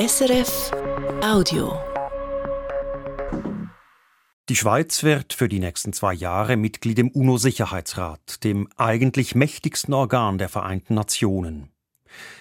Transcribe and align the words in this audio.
SRF 0.00 0.70
Audio. 1.22 1.78
Die 4.48 4.56
Schweiz 4.56 5.02
wird 5.02 5.34
für 5.34 5.46
die 5.46 5.58
nächsten 5.58 5.92
zwei 5.92 6.14
Jahre 6.14 6.56
Mitglied 6.56 6.98
im 6.98 7.10
UNO-Sicherheitsrat, 7.10 8.42
dem 8.42 8.66
eigentlich 8.78 9.34
mächtigsten 9.34 9.92
Organ 9.92 10.38
der 10.38 10.48
Vereinten 10.48 10.94
Nationen. 10.94 11.68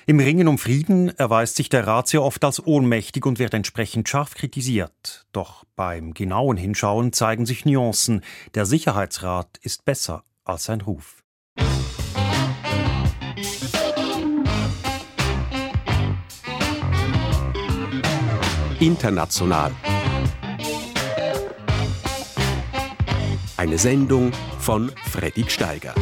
Im 0.06 0.22
Ringen 0.22 0.48
um 0.48 0.58
Frieden 0.58 1.10
erweist 1.18 1.58
sich 1.58 1.68
der 1.68 1.86
Rat 1.86 2.08
sehr 2.08 2.24
oft 2.24 2.42
als 2.46 2.66
ohnmächtig 2.66 3.26
und 3.26 3.40
wird 3.40 3.54
entsprechend 3.54 4.08
scharf 4.08 4.36
kritisiert. 4.36 5.26
Doch 5.34 5.66
beim 5.76 6.14
genauen 6.14 6.56
Hinschauen 6.56 7.12
zeigen 7.12 7.46
sich 7.46 7.66
Nuancen. 7.66 8.24
Der 8.54 8.66
Sicherheitsrat 8.66 9.58
ist 9.62 9.84
besser 9.84 10.24
als 10.46 10.64
sein 10.64 10.80
Ruf. 10.80 11.19
International. 18.80 19.74
Eine 23.58 23.78
Sendung 23.78 24.32
von 24.58 24.90
Freddy 25.04 25.44
Steiger. 25.50 25.94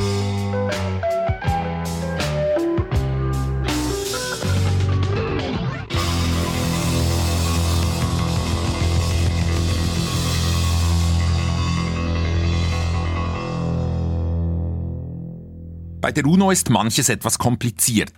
Bei 16.00 16.12
der 16.12 16.28
UNO 16.28 16.52
ist 16.52 16.70
manches 16.70 17.10
etwas 17.10 17.40
kompliziert. 17.40 18.14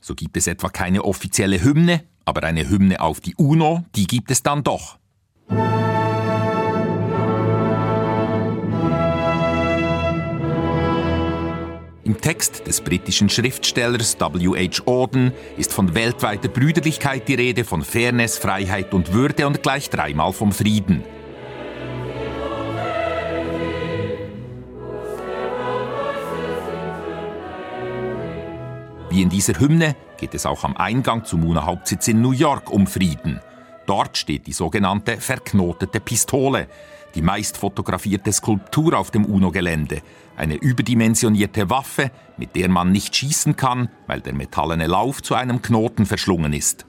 So 0.00 0.14
gibt 0.14 0.36
es 0.36 0.46
etwa 0.46 0.68
keine 0.68 1.04
offizielle 1.04 1.60
Hymne, 1.60 2.04
aber 2.24 2.42
eine 2.44 2.68
Hymne 2.68 3.00
auf 3.00 3.20
die 3.20 3.34
UNO, 3.36 3.84
die 3.94 4.06
gibt 4.06 4.30
es 4.30 4.42
dann 4.42 4.62
doch. 4.62 4.98
Im 12.04 12.20
Text 12.20 12.66
des 12.66 12.82
britischen 12.82 13.30
Schriftstellers 13.30 14.18
W.H. 14.20 14.82
Auden 14.86 15.32
ist 15.56 15.72
von 15.72 15.94
weltweiter 15.94 16.48
Brüderlichkeit 16.48 17.26
die 17.28 17.34
Rede, 17.34 17.64
von 17.64 17.82
Fairness, 17.82 18.36
Freiheit 18.36 18.92
und 18.92 19.14
Würde 19.14 19.46
und 19.46 19.62
gleich 19.62 19.88
dreimal 19.88 20.34
vom 20.34 20.52
Frieden. 20.52 21.02
Wie 29.14 29.22
in 29.22 29.28
dieser 29.28 29.60
Hymne 29.60 29.94
geht 30.16 30.34
es 30.34 30.44
auch 30.44 30.64
am 30.64 30.76
Eingang 30.76 31.24
zum 31.24 31.44
UNO-Hauptsitz 31.44 32.08
in 32.08 32.20
New 32.20 32.32
York 32.32 32.68
um 32.68 32.88
Frieden. 32.88 33.38
Dort 33.86 34.18
steht 34.18 34.48
die 34.48 34.52
sogenannte 34.52 35.18
verknotete 35.18 36.00
Pistole, 36.00 36.66
die 37.14 37.22
meist 37.22 37.56
fotografierte 37.56 38.32
Skulptur 38.32 38.98
auf 38.98 39.12
dem 39.12 39.24
UNO-Gelände, 39.24 40.02
eine 40.36 40.56
überdimensionierte 40.56 41.70
Waffe, 41.70 42.10
mit 42.38 42.56
der 42.56 42.68
man 42.68 42.90
nicht 42.90 43.14
schießen 43.14 43.54
kann, 43.54 43.88
weil 44.08 44.20
der 44.20 44.34
metallene 44.34 44.88
Lauf 44.88 45.22
zu 45.22 45.36
einem 45.36 45.62
Knoten 45.62 46.06
verschlungen 46.06 46.52
ist. 46.52 46.84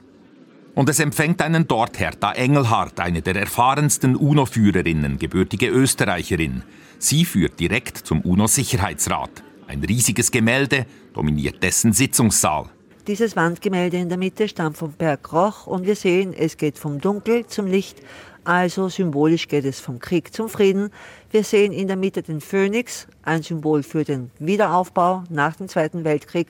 Und 0.74 0.88
es 0.88 0.98
empfängt 0.98 1.40
einen 1.42 1.68
dort 1.68 2.00
Hertha 2.00 2.32
Engelhardt, 2.32 2.98
eine 2.98 3.22
der 3.22 3.36
erfahrensten 3.36 4.16
UNO-Führerinnen, 4.16 5.20
gebürtige 5.20 5.68
Österreicherin. 5.68 6.64
Sie 6.98 7.24
führt 7.24 7.60
direkt 7.60 7.98
zum 7.98 8.20
UNO-Sicherheitsrat. 8.22 9.45
Ein 9.68 9.82
riesiges 9.82 10.30
Gemälde 10.30 10.86
dominiert 11.12 11.62
dessen 11.62 11.92
Sitzungssaal. 11.92 12.70
Dieses 13.06 13.36
Wandgemälde 13.36 13.96
in 13.96 14.08
der 14.08 14.18
Mitte 14.18 14.48
stammt 14.48 14.76
von 14.76 14.92
Berg 14.92 15.32
Roch 15.32 15.66
und 15.66 15.86
wir 15.86 15.96
sehen, 15.96 16.32
es 16.32 16.56
geht 16.56 16.78
vom 16.78 17.00
Dunkel 17.00 17.46
zum 17.46 17.66
Licht, 17.66 18.00
also 18.46 18.88
symbolisch 18.88 19.48
geht 19.48 19.64
es 19.64 19.80
vom 19.80 19.98
Krieg 19.98 20.32
zum 20.32 20.48
Frieden. 20.48 20.90
Wir 21.32 21.42
sehen 21.42 21.72
in 21.72 21.88
der 21.88 21.96
Mitte 21.96 22.22
den 22.22 22.40
Phönix, 22.40 23.08
ein 23.22 23.42
Symbol 23.42 23.82
für 23.82 24.04
den 24.04 24.30
Wiederaufbau 24.38 25.24
nach 25.30 25.56
dem 25.56 25.68
Zweiten 25.68 26.04
Weltkrieg. 26.04 26.46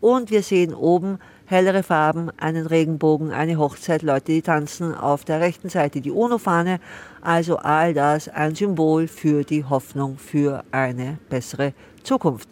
Und 0.00 0.30
wir 0.30 0.44
sehen 0.44 0.72
oben 0.72 1.18
hellere 1.46 1.82
Farben, 1.82 2.30
einen 2.38 2.66
Regenbogen, 2.66 3.32
eine 3.32 3.58
Hochzeit, 3.58 4.02
Leute, 4.02 4.32
die 4.32 4.42
tanzen. 4.42 4.94
Auf 4.94 5.24
der 5.24 5.40
rechten 5.40 5.68
Seite 5.68 6.00
die 6.00 6.12
UNO-Fahne. 6.12 6.78
Also 7.20 7.56
all 7.56 7.94
das 7.94 8.28
ein 8.28 8.54
Symbol 8.54 9.08
für 9.08 9.42
die 9.42 9.64
Hoffnung 9.64 10.18
für 10.18 10.62
eine 10.70 11.18
bessere 11.28 11.74
Zukunft. 12.04 12.48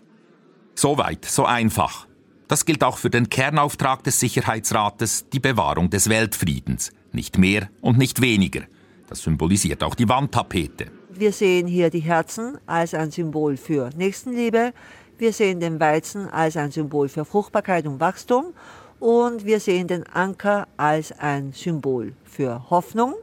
So 0.79 0.97
weit, 0.97 1.25
so 1.25 1.45
einfach. 1.45 2.07
Das 2.47 2.65
gilt 2.65 2.85
auch 2.85 2.99
für 2.99 3.11
den 3.11 3.29
Kernauftrag 3.29 4.05
des 4.05 4.21
Sicherheitsrates, 4.21 5.29
die 5.29 5.41
Bewahrung 5.41 5.91
des 5.91 6.09
Weltfriedens. 6.09 6.93
Nicht 7.11 7.37
mehr 7.37 7.69
und 7.81 7.99
nicht 7.99 8.21
weniger. 8.21 8.63
Das 9.09 9.25
symbolisiert 9.25 9.83
auch 9.83 9.97
die 9.97 10.09
Wandtapete. 10.09 10.93
Wir 11.11 11.33
sehen 11.33 11.67
hier 11.67 11.91
die 11.91 11.99
Herzen 11.99 12.59
als 12.67 12.95
ein 12.95 13.11
Symbol 13.11 13.57
für 13.57 13.91
Nächstenliebe. 13.97 14.73
Wir 15.19 15.33
sehen 15.33 15.59
den 15.59 15.81
Weizen 15.81 16.29
als 16.29 16.57
ein 16.57 16.71
Symbol 16.71 17.09
für 17.09 17.25
Fruchtbarkeit 17.25 17.89
und 17.89 17.99
Wachstum. 17.99 18.55
Und 19.01 19.45
wir 19.45 19.59
sehen 19.59 19.89
den 19.89 20.05
Anker 20.07 20.69
als 20.77 21.11
ein 21.11 21.53
Symbol 21.55 22.15
für 22.23 22.71
Hoffnung. 22.71 23.15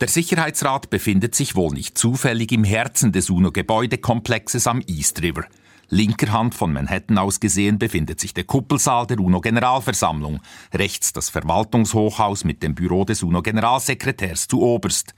Der 0.00 0.08
Sicherheitsrat 0.08 0.88
befindet 0.88 1.34
sich 1.34 1.54
wohl 1.54 1.74
nicht 1.74 1.98
zufällig 1.98 2.50
im 2.50 2.64
Herzen 2.64 3.12
des 3.12 3.28
UNO-Gebäudekomplexes 3.28 4.66
am 4.66 4.80
East 4.86 5.20
River. 5.20 5.44
Linker 5.88 6.32
Hand 6.32 6.54
von 6.54 6.72
Manhattan 6.72 7.18
aus 7.18 7.40
gesehen 7.40 7.78
befindet 7.78 8.20
sich 8.20 8.34
der 8.34 8.44
Kuppelsaal 8.44 9.06
der 9.06 9.20
UNO-Generalversammlung, 9.20 10.40
rechts 10.72 11.12
das 11.12 11.28
Verwaltungshochhaus 11.30 12.44
mit 12.44 12.62
dem 12.62 12.74
Büro 12.74 13.04
des 13.04 13.22
UNO-Generalsekretärs 13.22 14.48
zu 14.48 14.62
oberst. 14.62 15.14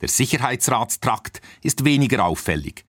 Der 0.00 0.08
Sicherheitsratstrakt 0.08 1.40
ist 1.62 1.84
weniger 1.84 2.24
auffällig. 2.24 2.84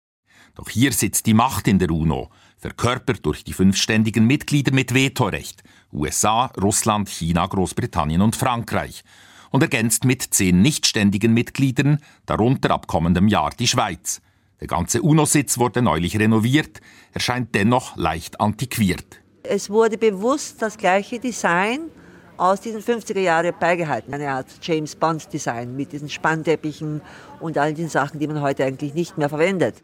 Doch 0.55 0.69
hier 0.69 0.93
sitzt 0.93 1.27
die 1.27 1.35
Macht 1.35 1.69
in 1.69 1.79
der 1.79 1.91
UNO, 1.91 2.31
verkörpert 2.57 3.25
durch 3.25 3.45
die 3.45 3.53
fünf 3.53 3.77
ständigen 3.77 4.27
Mitglieder 4.27 4.73
mit 4.73 4.93
Vetorecht 4.93 5.63
USA, 5.93 6.47
Russland, 6.61 7.09
China, 7.09 7.47
Großbritannien 7.47 8.21
und 8.21 8.37
Frankreich 8.37 9.05
und 9.51 9.63
ergänzt 9.63 10.05
mit 10.05 10.23
zehn 10.23 10.61
nichtständigen 10.61 11.33
Mitgliedern, 11.33 11.99
darunter 12.27 12.71
ab 12.73 12.87
kommendem 12.87 13.29
Jahr 13.29 13.51
die 13.59 13.69
Schweiz. 13.69 14.21
Der 14.61 14.67
ganze 14.67 15.03
UNO-Sitz 15.03 15.59
wurde 15.59 15.83
neulich 15.83 16.19
renoviert, 16.19 16.81
erscheint 17.13 17.55
dennoch 17.55 17.97
leicht 17.97 18.41
antiquiert. 18.41 19.21
Es 19.43 19.71
wurde 19.71 19.97
bewusst 19.99 20.61
das 20.61 20.77
gleiche 20.77 21.21
Design 21.21 21.91
aus 22.37 22.61
diesen 22.61 22.83
50er 22.83 23.21
Jahren 23.21 23.53
beigehalten. 23.59 24.15
Eine 24.15 24.31
Art 24.31 24.47
James 24.63 24.97
Bond 24.97 25.33
Design 25.33 25.77
mit 25.77 25.93
diesen 25.93 26.09
Spannteppichen 26.09 27.03
und 27.41 27.59
all 27.59 27.75
den 27.75 27.89
Sachen, 27.89 28.21
die 28.21 28.27
man 28.27 28.41
heute 28.41 28.65
eigentlich 28.65 28.95
nicht 28.95 29.19
mehr 29.19 29.29
verwendet. 29.29 29.77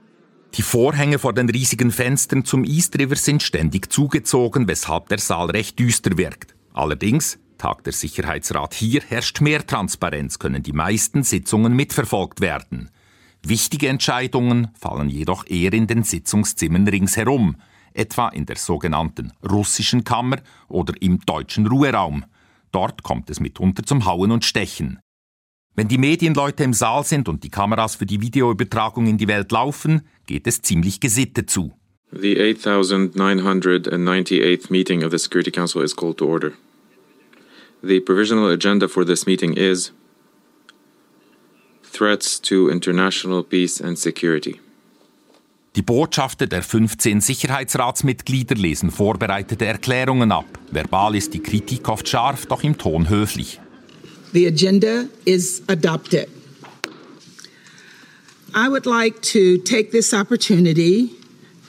Die 0.54 0.62
Vorhänge 0.62 1.18
vor 1.18 1.32
den 1.32 1.48
riesigen 1.48 1.90
Fenstern 1.90 2.44
zum 2.44 2.64
East 2.64 2.96
River 2.98 3.16
sind 3.16 3.42
ständig 3.42 3.92
zugezogen, 3.92 4.68
weshalb 4.68 5.08
der 5.08 5.18
Saal 5.18 5.50
recht 5.50 5.78
düster 5.78 6.16
wirkt. 6.16 6.54
Allerdings, 6.72 7.38
tagt 7.58 7.86
der 7.86 7.92
Sicherheitsrat 7.92 8.74
hier, 8.74 9.02
herrscht 9.08 9.40
mehr 9.40 9.66
Transparenz, 9.66 10.38
können 10.38 10.62
die 10.62 10.72
meisten 10.72 11.24
Sitzungen 11.24 11.74
mitverfolgt 11.74 12.40
werden. 12.40 12.90
Wichtige 13.46 13.88
Entscheidungen 13.88 14.68
fallen 14.78 15.10
jedoch 15.10 15.44
eher 15.46 15.74
in 15.74 15.86
den 15.86 16.02
Sitzungszimmern 16.02 16.88
ringsherum, 16.88 17.56
etwa 17.92 18.28
in 18.28 18.46
der 18.46 18.56
sogenannten 18.56 19.32
russischen 19.48 20.02
Kammer 20.02 20.38
oder 20.68 20.94
im 21.00 21.20
deutschen 21.26 21.66
Ruheraum. 21.66 22.24
Dort 22.72 23.02
kommt 23.02 23.28
es 23.28 23.40
mitunter 23.40 23.82
zum 23.82 24.06
Hauen 24.06 24.30
und 24.30 24.46
Stechen. 24.46 24.98
Wenn 25.76 25.88
die 25.88 25.98
Medienleute 25.98 26.64
im 26.64 26.72
Saal 26.72 27.04
sind 27.04 27.28
und 27.28 27.44
die 27.44 27.50
Kameras 27.50 27.96
für 27.96 28.06
die 28.06 28.22
Videoübertragung 28.22 29.06
in 29.06 29.18
die 29.18 29.28
Welt 29.28 29.52
laufen, 29.52 30.08
geht 30.24 30.46
es 30.46 30.62
ziemlich 30.62 31.00
gesittet 31.00 31.50
zu. 31.50 31.74
The 32.12 32.38
8998th 32.38 34.70
meeting 34.70 35.04
of 35.04 35.10
the 35.10 35.18
Security 35.18 35.50
Council 35.50 35.82
is 35.82 35.94
called 35.94 36.16
to 36.18 36.26
order. 36.26 36.52
The 37.82 38.00
provisional 38.00 38.50
agenda 38.50 38.88
for 38.88 39.04
this 39.04 39.26
meeting 39.26 39.52
is 39.52 39.92
threats 41.94 42.40
to 42.42 42.68
international 42.68 43.42
peace 43.42 43.80
and 43.80 43.98
security. 43.98 44.60
Die 45.76 45.82
Botschafter 45.82 46.46
der 46.46 46.62
15 46.62 47.20
Sicherheitsratsmitglieder 47.20 48.54
lesen 48.54 48.90
vorbereitete 48.90 49.66
Erklärungen 49.66 50.30
ab. 50.30 50.46
Verbal 50.70 51.16
ist 51.16 51.34
die 51.34 51.40
Kritik 51.40 51.88
oft 51.88 52.08
scharf, 52.08 52.46
doch 52.46 52.62
im 52.62 52.78
Ton 52.78 53.08
höflich. 53.08 53.60
The 54.32 54.46
agenda 54.46 55.04
is 55.24 55.62
adopted. 55.68 56.28
I 58.54 58.68
would 58.68 58.86
like 58.86 59.20
to 59.32 59.58
take 59.64 59.90
this 59.90 60.12
opportunity 60.12 61.10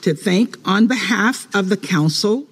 to 0.04 0.13
thank 0.13 0.60
on 0.68 0.88
behalf 0.88 1.48
of 1.56 1.69
the 1.69 1.77
council 1.77 2.45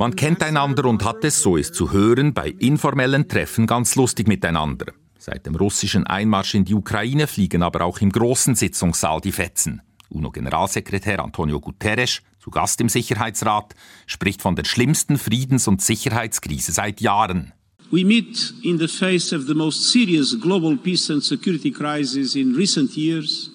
Man 0.00 0.14
kennt 0.14 0.44
einander 0.44 0.84
und 0.84 1.04
hat 1.04 1.24
es, 1.24 1.42
so 1.42 1.56
ist 1.56 1.74
zu 1.74 1.90
hören, 1.90 2.32
bei 2.32 2.54
informellen 2.60 3.26
Treffen 3.26 3.66
ganz 3.66 3.96
lustig 3.96 4.28
miteinander. 4.28 4.86
Seit 5.18 5.46
dem 5.46 5.56
russischen 5.56 6.06
Einmarsch 6.06 6.54
in 6.54 6.64
die 6.64 6.74
Ukraine 6.74 7.26
fliegen 7.26 7.62
aber 7.62 7.84
auch 7.84 7.98
im 8.00 8.10
großen 8.10 8.54
Sitzungssaal 8.54 9.20
die 9.20 9.32
Fetzen. 9.32 9.82
UNO-Generalsekretär 10.10 11.22
Antonio 11.22 11.60
Guterres, 11.60 12.22
zu 12.38 12.50
Gast 12.50 12.80
im 12.80 12.88
Sicherheitsrat, 12.88 13.74
spricht 14.06 14.40
von 14.40 14.54
der 14.54 14.64
schlimmsten 14.64 15.18
Friedens- 15.18 15.66
und 15.66 15.82
Sicherheitskrise 15.82 16.72
seit 16.72 17.00
Jahren. 17.00 17.52
We 17.90 18.04
meet 18.04 18.54
in 18.62 18.78
the 18.78 18.86
face 18.86 19.32
of 19.32 19.46
the 19.46 19.54
most 19.54 19.90
serious 19.90 20.38
global 20.38 20.76
peace 20.76 21.10
and 21.10 21.22
security 21.22 21.72
crisis 21.72 22.34
in 22.36 22.54
recent 22.54 22.96
years 22.96 23.50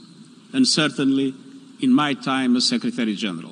and 0.51 0.67
certainly 0.67 1.33
in 1.79 1.93
my 1.93 2.13
time 2.15 2.57
as 2.57 2.67
Secretary 2.67 3.15
General. 3.15 3.51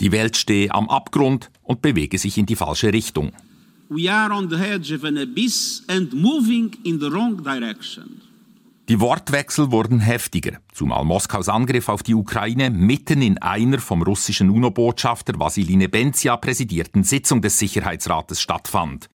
Die 0.00 0.10
Welt 0.10 0.36
stehe 0.36 0.74
am 0.74 0.88
Abgrund 0.88 1.50
und 1.62 1.82
bewege 1.82 2.18
sich 2.18 2.36
in 2.36 2.46
die 2.46 2.56
falsche 2.56 2.92
Richtung. 2.92 3.32
We 3.88 4.10
are 4.10 4.32
on 4.32 4.48
the 4.48 4.56
edge 4.56 4.94
of 4.94 5.04
an 5.04 5.18
abyss 5.18 5.82
and 5.88 6.12
moving 6.14 6.74
in 6.84 7.00
the 7.00 7.10
wrong 7.10 7.42
direction. 7.42 8.22
Die 8.88 9.00
Wortwechsel 9.00 9.70
wurden 9.70 10.00
heftiger, 10.00 10.58
zumal 10.74 11.04
Moskaus 11.04 11.48
Angriff 11.48 11.88
auf 11.88 12.02
die 12.02 12.14
Ukraine 12.14 12.68
mitten 12.68 13.22
in 13.22 13.38
einer 13.38 13.78
vom 13.78 14.02
russischen 14.02 14.50
UNO-Botschafter 14.50 15.38
Wassili 15.38 15.76
Nebenzia 15.76 16.36
präsidierten 16.36 17.02
Sitzung 17.02 17.40
des 17.40 17.58
Sicherheitsrates 17.58 18.42
stattfand. 18.42 19.08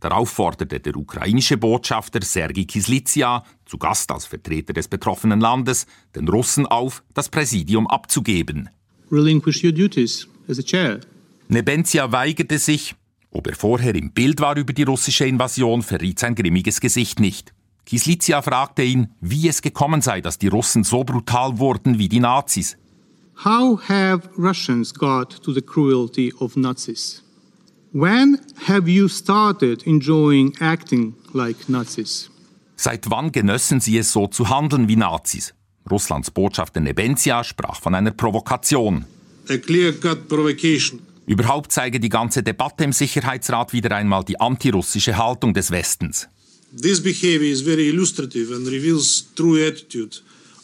Darauf 0.00 0.30
forderte 0.30 0.80
der 0.80 0.96
ukrainische 0.96 1.58
Botschafter 1.58 2.22
Sergei 2.22 2.64
Kislitsia, 2.64 3.44
zu 3.66 3.76
Gast 3.76 4.10
als 4.10 4.24
Vertreter 4.24 4.72
des 4.72 4.88
betroffenen 4.88 5.40
Landes, 5.40 5.86
den 6.14 6.26
Russen 6.26 6.64
auf, 6.64 7.02
das 7.12 7.28
Präsidium 7.28 7.86
abzugeben. 7.86 8.70
Relinquish 9.12 9.62
your 9.62 9.72
duties 9.72 10.26
as 10.48 10.58
a 10.58 10.62
chair. 10.62 11.00
Nebenzia 11.48 12.10
weigerte 12.10 12.58
sich. 12.58 12.94
Ob 13.30 13.46
er 13.46 13.54
vorher 13.54 13.94
im 13.94 14.10
Bild 14.12 14.40
war 14.40 14.56
über 14.56 14.72
die 14.72 14.82
russische 14.82 15.24
Invasion, 15.24 15.82
verriet 15.82 16.18
sein 16.18 16.34
grimmiges 16.34 16.80
Gesicht 16.80 17.20
nicht. 17.20 17.54
Kislitsia 17.86 18.42
fragte 18.42 18.82
ihn, 18.82 19.08
wie 19.20 19.48
es 19.48 19.62
gekommen 19.62 20.02
sei, 20.02 20.20
dass 20.20 20.38
die 20.38 20.48
Russen 20.48 20.84
so 20.84 21.04
brutal 21.04 21.58
wurden 21.58 21.98
wie 21.98 22.08
die 22.08 22.20
Nazis. 22.20 22.76
How 23.44 23.80
have 23.88 24.28
Russians 24.36 24.92
got 24.92 25.42
to 25.42 25.52
the 25.52 25.62
cruelty 25.62 26.32
of 26.38 26.56
Nazis? 26.56 27.22
When 27.92 28.38
have 28.68 28.88
you 28.88 29.08
started 29.08 29.86
enjoying 29.86 30.54
acting 30.60 31.14
like 31.32 31.68
Nazis? 31.68 32.30
Seit 32.76 33.10
wann 33.10 33.32
genössen 33.32 33.80
sie 33.80 33.98
es 33.98 34.12
so 34.12 34.26
zu 34.26 34.48
handeln 34.48 34.88
wie 34.88 34.96
Nazis? 34.96 35.54
Russlands 35.90 36.30
Botschafter 36.30 36.80
Nebenzia 36.80 37.42
sprach 37.42 37.80
von 37.80 37.94
einer 37.94 38.10
Provokation. 38.10 39.04
A 39.48 39.56
clear-cut 39.56 40.28
provocation. 40.28 41.00
Überhaupt 41.30 41.70
zeige 41.70 42.00
die 42.00 42.08
ganze 42.08 42.42
Debatte 42.42 42.82
im 42.82 42.92
Sicherheitsrat 42.92 43.72
wieder 43.72 43.94
einmal 43.94 44.24
die 44.24 44.40
antirussische 44.40 45.16
Haltung 45.16 45.54
des 45.54 45.70
Westens. 45.70 46.26
This 46.76 47.00
behavior 47.00 47.52
is 47.52 47.60
very 47.60 47.88
illustrative 47.88 48.52
and 48.52 48.66
reveals 48.66 49.28
true 49.36 49.64
attitude 49.64 50.16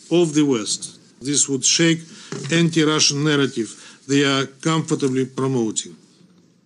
of 0.09 0.35
the 0.35 0.43
West. 0.43 0.99
This 1.23 1.49
would 1.49 1.65
shake 1.65 2.03
anti-Russian 2.51 3.23
narrative 3.23 3.77
they 4.09 4.25
are 4.25 4.49
comfortably 4.61 5.25
promoting. 5.25 5.95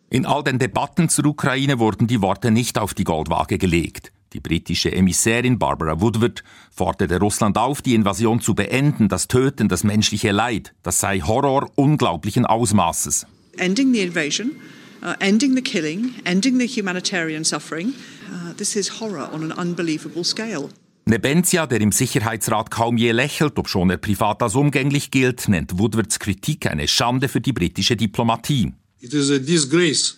In 0.08 0.25
all 0.25 0.43
den 0.44 0.58
Debatten 0.58 1.11
zur 1.11 1.26
Ukraine 1.26 1.79
wurden 1.79 2.06
die 2.06 2.23
Worte 2.23 2.50
nicht 2.50 2.79
auf 2.79 2.94
die 2.94 3.05
Goldwaage 3.05 3.58
gelegt. 3.58 4.12
Die 4.32 4.41
britische 4.41 4.93
Emissärin 4.93 5.58
Barbara 5.58 6.00
Woodward 6.00 6.43
forderte 6.70 7.19
Russland 7.19 7.58
auf, 7.58 7.82
die 7.82 7.94
Invasion 7.94 8.41
zu 8.41 8.55
beenden, 8.55 9.11
das 9.11 9.29
Töten, 9.29 9.69
das 9.69 9.85
menschliche 9.85 10.32
Leid. 10.32 10.73
Das 10.82 11.00
sei 11.00 11.20
Horror 11.20 11.70
unglaublichen 11.75 12.46
Ausmaßes. 12.46 13.26
Ending 13.58 13.93
the 13.93 14.02
invasion, 14.02 14.61
uh, 15.02 15.14
ending 15.20 15.55
the 15.55 15.62
killing, 15.62 16.14
ending 16.25 16.58
the 16.58 16.67
humanitarian 16.67 17.44
suffering. 17.44 17.94
Uh, 18.31 18.52
this 18.56 18.76
is 18.76 19.00
horror 19.00 19.29
on 19.32 19.43
an 19.43 19.52
unbelievable 19.52 20.25
scale. 20.25 20.70
Nebenzia, 21.05 21.67
der 21.67 21.81
im 21.81 21.93
Sicherheitsrat 21.93 22.70
kaum 22.70 22.97
je 22.97 23.12
lächelt, 23.12 23.58
obschon 23.58 23.91
er 23.91 23.97
privat 23.97 24.43
als 24.43 24.55
umgänglich 24.55 25.11
gilt, 25.11 25.49
nennt 25.49 25.79
Woodwards 25.79 26.19
Kritik 26.19 26.67
eine 26.67 26.87
Schande 26.87 27.29
für 27.29 27.41
die 27.41 27.52
britische 27.52 27.97
Diplomatie. 27.97 28.73
It 29.00 29.14
is 29.14 29.31
a 29.31 29.38
disgrace 29.38 30.17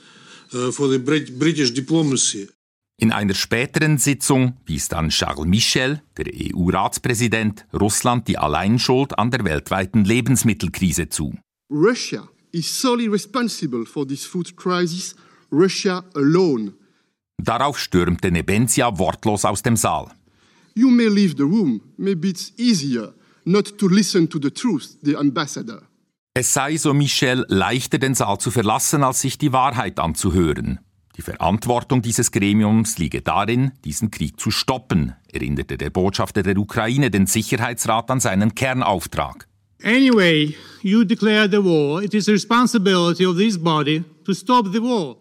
uh, 0.53 0.71
for 0.71 0.91
the 0.91 0.99
British 0.99 1.73
diplomacy. 1.73 2.49
In 2.99 3.11
einer 3.11 3.35
späteren 3.35 3.99
Sitzung 3.99 4.59
wies 4.67 4.89
dann 4.89 5.09
Charles 5.09 5.47
Michel, 5.47 6.03
der 6.17 6.27
EU-Ratspräsident, 6.27 7.65
Russland 7.73 8.29
die 8.29 8.39
Alleinschuld 8.39 9.19
an 9.19 9.31
der 9.31 9.45
weltweiten 9.45 10.05
Lebensmittelkrise 10.05 11.09
zu. 11.09 11.35
Russia 11.71 12.29
is 12.53 12.81
solely 12.81 13.09
responsible 13.09 13.85
for 13.85 14.07
this 14.07 14.25
food 14.25 14.57
crisis. 14.57 15.15
Russia 15.51 16.05
alone. 16.15 16.73
Darauf 17.39 17.79
stürmte 17.79 18.31
Nebenzia 18.31 18.99
wortlos 18.99 19.45
aus 19.45 19.63
dem 19.63 19.77
Saal. 19.77 20.11
You 20.75 20.89
may 20.89 21.09
leave 21.09 21.35
the 21.37 21.43
room. 21.43 21.81
Maybe 21.97 22.29
it's 22.29 22.53
easier 22.57 23.13
not 23.45 23.77
to 23.79 23.89
listen 23.89 24.29
to 24.29 24.39
the 24.41 24.51
truth, 24.51 24.97
the 25.03 25.17
ambassador. 25.17 25.83
Es 26.35 26.55
sei, 26.55 26.79
so 26.79 26.95
Michel, 26.95 27.45
leichter 27.49 27.99
den 27.99 28.15
Saal 28.15 28.39
zu 28.39 28.51
verlassen, 28.51 29.03
als 29.03 29.21
sich 29.21 29.37
die 29.37 29.53
Wahrheit 29.53 29.99
anzuhören. 29.99 30.81
Die 31.17 31.23
Verantwortung 31.23 32.01
dieses 32.01 32.33
Gremiums 32.33 32.97
liege 32.97 33.21
darin, 33.21 33.73
diesen 33.85 34.11
Krieg 34.11 34.41
zu 34.41 34.51
stoppen, 34.51 35.13
erinnerte 35.31 35.77
der 35.77 35.91
Botschafter 35.91 36.43
der 36.43 36.57
Ukraine 36.57 37.11
den 37.11 37.27
Sicherheitsrat 37.27 38.11
an 38.11 38.21
seinen 38.21 38.55
Kernauftrag. 38.55 39.47
Anyway, 39.85 40.55
you 40.83 41.05
declare 41.05 41.49
the 41.49 41.63
war. 41.63 42.03
It 42.03 42.15
is 42.15 42.27
the 42.27 42.33
responsibility 42.33 43.27
of 43.27 43.37
this 43.37 43.59
body 43.59 44.05
to 44.25 44.33
stop 44.33 44.73
the 44.73 44.81
war. 44.81 45.17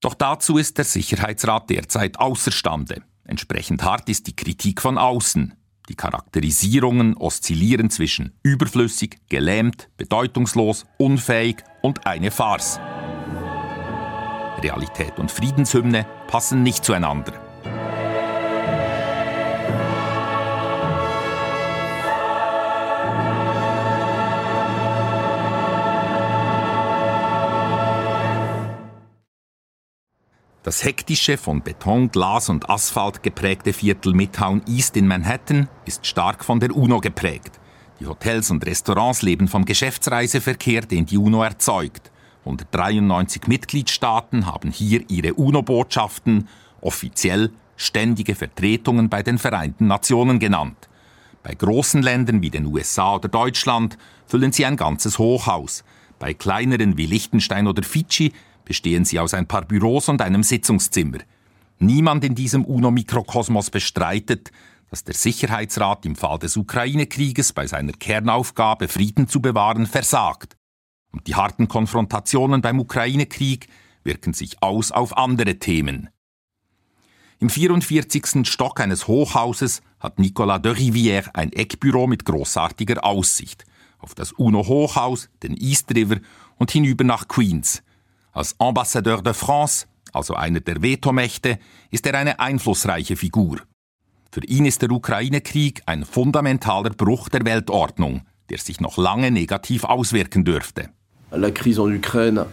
Doch 0.00 0.14
dazu 0.14 0.58
ist 0.58 0.78
der 0.78 0.84
Sicherheitsrat 0.84 1.70
derzeit 1.70 2.18
außerstande. 2.18 3.02
Entsprechend 3.24 3.82
hart 3.82 4.08
ist 4.08 4.26
die 4.26 4.36
Kritik 4.36 4.82
von 4.82 4.98
außen. 4.98 5.54
Die 5.88 5.96
Charakterisierungen 5.96 7.16
oszillieren 7.16 7.90
zwischen 7.90 8.32
überflüssig, 8.42 9.18
gelähmt, 9.28 9.88
bedeutungslos, 9.96 10.84
unfähig 10.98 11.56
und 11.82 12.06
eine 12.06 12.30
Farce. 12.30 12.78
Realität 14.62 15.18
und 15.18 15.30
Friedenshymne 15.30 16.06
passen 16.26 16.62
nicht 16.62 16.84
zueinander. 16.84 17.43
Das 30.64 30.82
hektische, 30.82 31.36
von 31.36 31.60
Beton, 31.60 32.10
Glas 32.10 32.48
und 32.48 32.70
Asphalt 32.70 33.22
geprägte 33.22 33.74
Viertel 33.74 34.14
Midtown 34.14 34.62
East 34.66 34.96
in 34.96 35.06
Manhattan 35.06 35.68
ist 35.84 36.06
stark 36.06 36.42
von 36.42 36.58
der 36.58 36.74
UNO 36.74 37.00
geprägt. 37.00 37.60
Die 38.00 38.06
Hotels 38.06 38.50
und 38.50 38.64
Restaurants 38.64 39.20
leben 39.20 39.46
vom 39.46 39.66
Geschäftsreiseverkehr, 39.66 40.80
den 40.80 41.04
die 41.04 41.18
UNO 41.18 41.42
erzeugt. 41.42 42.10
193 42.46 43.46
Mitgliedstaaten 43.46 44.46
haben 44.46 44.70
hier 44.70 45.04
ihre 45.10 45.34
UNO-Botschaften, 45.34 46.48
offiziell 46.80 47.50
ständige 47.76 48.34
Vertretungen 48.34 49.10
bei 49.10 49.22
den 49.22 49.36
Vereinten 49.36 49.86
Nationen 49.86 50.38
genannt. 50.38 50.88
Bei 51.42 51.52
großen 51.52 52.02
Ländern 52.02 52.40
wie 52.40 52.48
den 52.48 52.64
USA 52.64 53.16
oder 53.16 53.28
Deutschland 53.28 53.98
füllen 54.26 54.52
sie 54.52 54.64
ein 54.64 54.78
ganzes 54.78 55.18
Hochhaus. 55.18 55.84
Bei 56.18 56.32
kleineren 56.32 56.96
wie 56.96 57.04
Liechtenstein 57.04 57.66
oder 57.66 57.82
Fidschi 57.82 58.32
bestehen 58.64 59.04
sie 59.04 59.18
aus 59.18 59.34
ein 59.34 59.46
paar 59.46 59.64
Büros 59.64 60.08
und 60.08 60.22
einem 60.22 60.42
Sitzungszimmer. 60.42 61.18
Niemand 61.78 62.24
in 62.24 62.34
diesem 62.34 62.64
UNO-Mikrokosmos 62.64 63.70
bestreitet, 63.70 64.50
dass 64.90 65.04
der 65.04 65.14
Sicherheitsrat 65.14 66.06
im 66.06 66.14
Fall 66.14 66.38
des 66.38 66.56
Ukraine-Krieges 66.56 67.52
bei 67.52 67.66
seiner 67.66 67.92
Kernaufgabe, 67.92 68.88
Frieden 68.88 69.28
zu 69.28 69.40
bewahren, 69.40 69.86
versagt. 69.86 70.56
Und 71.10 71.26
die 71.26 71.34
harten 71.34 71.68
Konfrontationen 71.68 72.60
beim 72.60 72.80
Ukraine-Krieg 72.80 73.68
wirken 74.04 74.34
sich 74.34 74.62
aus 74.62 74.92
auf 74.92 75.16
andere 75.16 75.58
Themen. 75.58 76.10
Im 77.40 77.50
44. 77.50 78.46
Stock 78.48 78.80
eines 78.80 79.08
Hochhauses 79.08 79.82
hat 79.98 80.18
Nicolas 80.18 80.62
de 80.62 80.72
Rivière 80.72 81.34
ein 81.34 81.52
Eckbüro 81.52 82.06
mit 82.06 82.24
großartiger 82.24 83.04
Aussicht 83.04 83.64
auf 83.98 84.14
das 84.14 84.32
UNO-Hochhaus, 84.32 85.30
den 85.42 85.56
East 85.56 85.92
River 85.94 86.18
und 86.56 86.70
hinüber 86.70 87.04
nach 87.04 87.26
Queens– 87.26 87.82
als 88.34 88.54
Ambassadeur 88.58 89.22
de 89.22 89.32
France, 89.32 89.86
also 90.12 90.34
einer 90.34 90.60
der 90.60 90.82
Vetomächte, 90.82 91.58
ist 91.90 92.06
er 92.06 92.14
eine 92.14 92.40
einflussreiche 92.40 93.16
Figur. 93.16 93.60
Für 94.30 94.44
ihn 94.44 94.66
ist 94.66 94.82
der 94.82 94.90
Ukraine-Krieg 94.90 95.82
ein 95.86 96.04
fundamentaler 96.04 96.90
Bruch 96.90 97.28
der 97.28 97.44
Weltordnung, 97.44 98.22
der 98.50 98.58
sich 98.58 98.80
noch 98.80 98.98
lange 98.98 99.30
negativ 99.30 99.84
auswirken 99.84 100.44
dürfte. 100.44 100.90
La 101.30 101.50
crise 101.50 101.80
en 101.80 101.92
Ukraine 101.92 102.46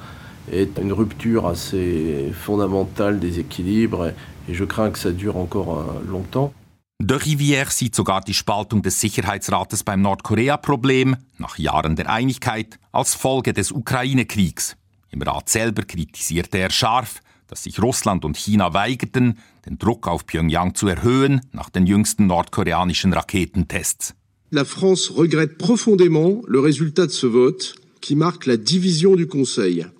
est 0.51 0.77
une 0.77 0.91
rupture 0.91 1.45
assez 1.45 2.33
fondamentale 2.33 3.19
des 3.19 3.39
équilibres 3.39 4.13
et 4.47 4.53
je 4.53 4.65
crains 4.65 4.91
que 4.91 5.00
ça 5.00 5.11
dure 5.11 5.38
encore 5.38 6.01
longtemps. 6.07 6.53
De 7.00 7.15
Rivière 7.15 7.71
sieht 7.71 7.95
sogar 7.95 8.21
die 8.21 8.35
Spaltung 8.35 8.83
des 8.83 9.00
Sicherheitsrates 9.01 9.83
beim 9.83 10.03
Nordkorea-Problem 10.03 11.15
nach 11.39 11.57
Jahren 11.57 11.95
der 11.95 12.11
Einigkeit 12.11 12.77
als 12.91 13.15
Folge 13.15 13.53
des 13.53 13.71
Ukraine-Kriegs. 13.71 14.77
Im 15.11 15.21
Rat 15.21 15.49
selber 15.49 15.83
kritisierte 15.83 16.57
er 16.57 16.71
scharf, 16.71 17.21
dass 17.47 17.63
sich 17.63 17.81
Russland 17.81 18.23
und 18.23 18.37
China 18.37 18.73
weigerten, 18.73 19.37
den 19.65 19.77
Druck 19.77 20.07
auf 20.07 20.25
Pyongyang 20.25 20.73
zu 20.73 20.87
erhöhen 20.87 21.41
nach 21.51 21.69
den 21.69 21.85
jüngsten 21.85 22.27
nordkoreanischen 22.27 23.13
Raketentests. 23.13 24.15
La 24.51 24.65
France 24.65 25.13
regrette 25.15 25.57
profondément 25.57 26.41
le 26.47 26.59
résultat 26.59 27.07
de 27.07 27.11
ce 27.11 27.27
vote 27.27 27.75
qui 28.01 28.15
marque 28.15 28.47
la 28.47 28.57
division 28.57 29.15
du 29.15 29.27
Conseil. 29.27 29.91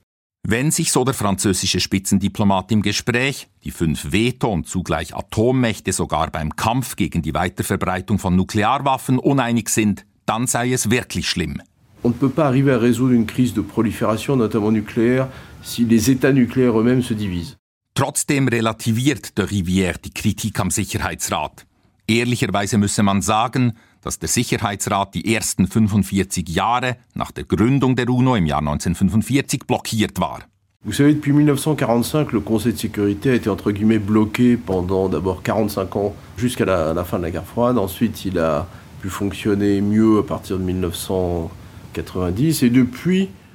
Wenn 0.44 0.72
sich 0.72 0.92
so 0.92 1.04
der 1.04 1.14
französische 1.14 1.80
Spitzendiplomat 1.80 2.72
im 2.72 2.82
Gespräch, 2.82 3.48
die 3.64 3.72
fünf 3.72 4.12
Veto- 4.12 4.52
und 4.52 4.68
zugleich 4.68 5.16
Atommächte 5.16 5.94
sogar 5.94 6.32
beim 6.32 6.56
Kampf 6.56 6.96
gegen 6.96 7.22
die 7.22 7.34
Weiterverbreitung 7.34 8.18
von 8.18 8.36
Nuklearwaffen 8.36 9.20
uneinig 9.20 9.70
sind, 9.70 10.06
dann 10.26 10.48
sei 10.48 10.74
es 10.74 10.90
wirklich 10.90 11.30
schlimm. 11.30 11.62
On 12.04 12.10
ne 12.10 12.14
peut 12.14 12.30
pas 12.30 12.48
arriver 12.48 12.72
à 12.72 12.80
résoudre 12.80 13.14
une 13.14 13.26
crise 13.26 13.54
de 13.54 13.62
prolifération, 13.62 14.36
notamment 14.36 14.72
nucléaire, 14.72 15.28
si 15.62 15.86
les 15.86 16.10
États 16.10 16.34
nucléaires 16.34 16.80
eux-mêmes 16.80 17.04
se 17.04 17.14
divisent. 17.14 17.58
Trotzdem 17.94 18.48
relativiert 18.48 19.22
de 19.36 19.44
Rivière 19.44 19.98
die 20.04 20.12
Kritik 20.12 20.60
am 20.60 20.72
Sicherheitsrat. 20.72 21.66
Ehrlicherweise 22.08 22.78
müsse 22.78 23.04
man 23.04 23.22
sagen, 23.22 23.74
dass 24.02 24.18
der 24.18 24.30
Sicherheitsrat 24.30 25.14
die 25.14 25.36
ersten 25.36 25.68
45 25.68 26.50
Jahre 26.50 26.98
nach 27.14 27.32
der 27.32 27.44
Gründung 27.44 27.96
der 27.96 28.10
UNO 28.10 28.36
im 28.36 28.46
Jahr 28.46 28.60
1945 28.60 29.68
blockiert 29.68 30.20
war. 30.20 30.40
Vous 30.84 30.94
savez, 30.94 31.14
depuis 31.14 31.32
1945, 31.32 32.32
le 32.32 32.40
Conseil 32.40 32.74
de 32.74 32.80
sécurité 32.80 33.30
a 33.30 33.36
été 33.36 33.50
entre 33.52 33.72
guillemets 33.72 34.00
bloqué 34.00 34.58
pendant 34.58 35.08
d'abord 35.10 35.44
45 35.44 35.96
ans 35.96 36.16
jusqu'à 36.38 36.66
la, 36.66 36.94
la, 36.96 37.04
fin 37.04 37.20
de 37.20 37.24
la 37.24 37.30
guerre 37.30 37.46
froide. 37.46 37.78
Ensuite, 37.78 38.26
il 38.26 38.40
a 38.40 38.68
pu 39.00 39.10
fonctionner 39.10 39.80
mieux 39.82 40.18
à 40.18 40.24
partir 40.24 40.58
de 40.58 40.64
1990 40.64 41.52
et 41.52 41.52
depuis. 41.52 41.61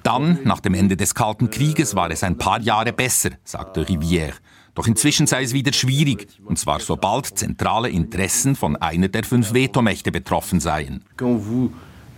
Dann, 0.03 0.39
nach 0.45 0.61
dem 0.61 0.75
Ende 0.75 0.97
des 0.97 1.15
Kalten 1.15 1.51
Krieges, 1.51 1.97
war 1.97 2.11
es 2.11 2.23
ein 2.23 2.39
paar 2.39 2.61
Jahre 2.61 2.93
besser, 2.93 3.31
sagte 3.45 3.83
Rivière. 3.85 4.35
Doch 4.75 4.87
inzwischen 4.87 5.27
sei 5.27 5.43
es 5.43 5.53
wieder 5.55 5.73
schwierig, 5.73 6.29
und 6.45 6.59
zwar 6.59 6.81
sobald 6.81 7.27
zentrale 7.39 7.89
Interessen 7.89 8.55
von 8.55 8.77
einer 8.77 9.09
der 9.09 9.25
fünf 9.25 9.55
Vetomächte 9.55 10.13
betroffen 10.13 10.61
seien. 10.61 11.03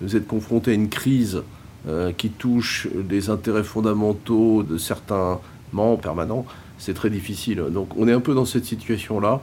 Vous 0.00 0.14
êtes 0.14 0.28
confronté 0.28 0.70
à 0.70 0.74
une 0.74 0.90
crise 0.90 1.42
euh, 1.88 2.12
qui 2.12 2.30
touche 2.30 2.88
les 3.08 3.30
intérêts 3.30 3.64
fondamentaux 3.64 4.62
de 4.62 4.78
certains 4.78 5.40
membres 5.72 6.00
permanents, 6.00 6.46
c'est 6.78 6.94
très 6.94 7.10
difficile. 7.10 7.64
Donc 7.72 7.96
on 7.96 8.06
est 8.08 8.12
un 8.12 8.20
peu 8.20 8.34
dans 8.34 8.44
cette 8.44 8.64
situation-là. 8.64 9.40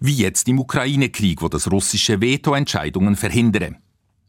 Wie 0.00 0.14
jetzt 0.14 0.48
im 0.48 0.58
Ukraine-Krieg, 0.58 1.42
wo 1.42 1.48
das 1.48 1.70
russische 1.70 2.20
Veto 2.20 2.54
Entscheidungen 2.54 3.16
verhindere. 3.16 3.76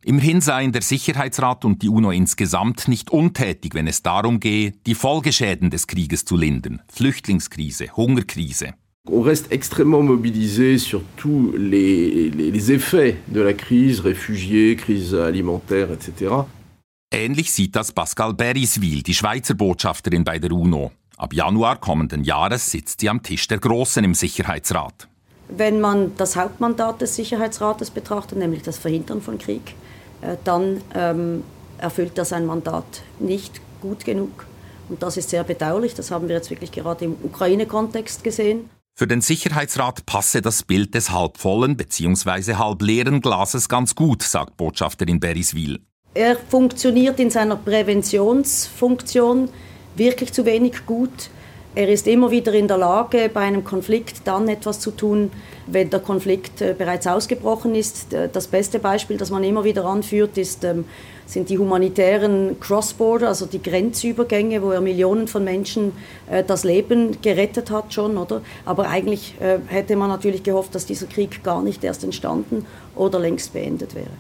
Immerhin 0.04 0.42
seien 0.42 0.72
der 0.72 0.82
Sicherheitsrat 0.82 1.64
und 1.64 1.84
die 1.84 1.90
UNO 1.90 2.10
insgesamt 2.10 2.88
nicht 2.88 3.12
untätig, 3.12 3.76
wenn 3.76 3.86
es 3.86 4.02
darum 4.02 4.40
gehe, 4.40 4.72
die 4.88 4.96
Folgeschäden 4.96 5.70
des 5.70 5.86
Krieges 5.86 6.26
zu 6.26 6.38
lindern. 6.38 6.82
Flüchtlingskrise, 6.92 7.96
Hungerkrise. 7.96 8.74
On 9.08 9.22
reste 9.22 9.52
extrêmement 9.52 10.04
mobilisé 10.04 10.78
sur 10.78 11.02
tous 11.18 11.54
les, 11.56 12.30
les, 12.30 12.52
les 12.52 12.72
effets 12.72 13.18
de 13.28 13.42
la 13.42 13.54
crise, 13.54 14.00
réfugiés, 14.00 14.76
crise 14.76 15.14
alimentaire, 15.14 15.92
etc. 15.92 16.46
Ähnlich 17.12 17.52
sieht 17.52 17.76
das 17.76 17.92
Pascal 17.92 18.34
Beriswil, 18.34 19.04
die 19.04 19.14
Schweizer 19.14 19.54
Botschafterin 19.54 20.24
bei 20.24 20.40
der 20.40 20.52
UNO. 20.52 20.92
Ab 21.18 21.34
Januar 21.34 21.80
kommenden 21.80 22.24
Jahres 22.24 22.72
sitzt 22.72 23.02
sie 23.02 23.10
am 23.10 23.22
Tisch 23.22 23.48
der 23.48 23.60
Großen 23.60 24.04
im 24.04 24.16
Sicherheitsrat. 24.16 25.08
Wenn 25.50 25.82
man 25.82 26.16
das 26.18 26.36
Hauptmandat 26.36 27.02
des 27.02 27.16
Sicherheitsrates 27.16 27.92
betrachtet, 27.92 28.38
nämlich 28.38 28.62
das 28.62 28.78
Verhindern 28.78 29.22
von 29.22 29.38
Krieg, 29.38 29.62
äh, 29.72 29.91
dann 30.44 30.82
ähm, 30.94 31.44
erfüllt 31.78 32.18
er 32.18 32.26
sein 32.26 32.46
Mandat 32.46 33.04
nicht 33.20 33.62
gut 33.82 34.06
genug. 34.06 34.46
Und 34.90 35.02
das 35.04 35.18
ist 35.18 35.30
sehr 35.30 35.44
bedauerlich. 35.44 35.94
Das 35.94 36.12
haben 36.12 36.28
wir 36.28 36.36
jetzt 36.36 36.50
wirklich 36.50 36.72
gerade 36.72 37.06
im 37.06 37.16
Ukraine-Kontext 37.24 38.24
gesehen. 38.24 38.70
Für 38.94 39.08
den 39.08 39.22
Sicherheitsrat 39.22 40.06
passe 40.06 40.42
das 40.42 40.64
Bild 40.64 40.94
des 40.94 41.12
halbvollen 41.12 41.78
bzw. 41.78 42.56
halbleeren 42.56 43.22
Glases 43.22 43.70
ganz 43.70 43.96
gut, 43.96 44.22
sagt 44.22 44.58
Botschafterin 44.58 45.20
Beriswil. 45.20 45.80
Er 46.14 46.36
funktioniert 46.36 47.20
in 47.20 47.30
seiner 47.30 47.56
Präventionsfunktion 47.56 49.50
wirklich 49.96 50.34
zu 50.34 50.46
wenig 50.46 50.86
gut. 50.86 51.30
Er 51.74 51.88
ist 51.88 52.06
immer 52.06 52.32
wieder 52.32 52.54
in 52.54 52.68
der 52.68 52.78
Lage, 52.78 53.30
bei 53.34 53.42
einem 53.42 53.64
Konflikt 53.64 54.22
dann 54.26 54.50
etwas 54.50 54.82
zu 54.82 54.92
tun, 54.92 55.32
wenn 55.68 55.90
der 55.90 56.02
Konflikt 56.02 56.62
äh, 56.62 56.76
bereits 56.78 57.08
ausgebrochen 57.08 57.76
ist. 57.76 58.08
Das 58.34 58.48
beste 58.48 58.80
Beispiel, 58.80 59.16
das 59.16 59.30
man 59.30 59.42
immer 59.46 59.64
wieder 59.64 59.86
anführt, 59.86 60.38
ist, 60.38 60.66
ähm, 60.66 60.84
sind 61.26 61.50
die 61.50 61.58
humanitären 61.58 62.60
Cross-Border, 62.60 63.30
also 63.30 63.46
die 63.46 63.62
Grenzübergänge, 63.64 64.62
wo 64.62 64.72
er 64.72 64.82
Millionen 64.82 65.30
von 65.30 65.46
Menschen 65.46 65.94
äh, 66.30 66.44
das 66.44 66.66
Leben 66.66 67.22
gerettet 67.22 67.72
hat 67.72 67.94
schon, 67.94 68.18
oder? 68.18 68.42
Aber 68.66 68.90
eigentlich 68.90 69.36
äh, 69.40 69.60
hätte 69.68 69.96
man 69.96 70.10
natürlich 70.10 70.44
gehofft, 70.44 70.76
dass 70.76 70.86
dieser 70.86 71.08
Krieg 71.08 71.42
gar 71.42 71.62
nicht 71.62 71.86
erst 71.86 72.04
entstanden 72.04 72.66
oder 72.96 73.18
längst 73.18 73.54
beendet 73.54 73.96
wäre. 73.96 74.12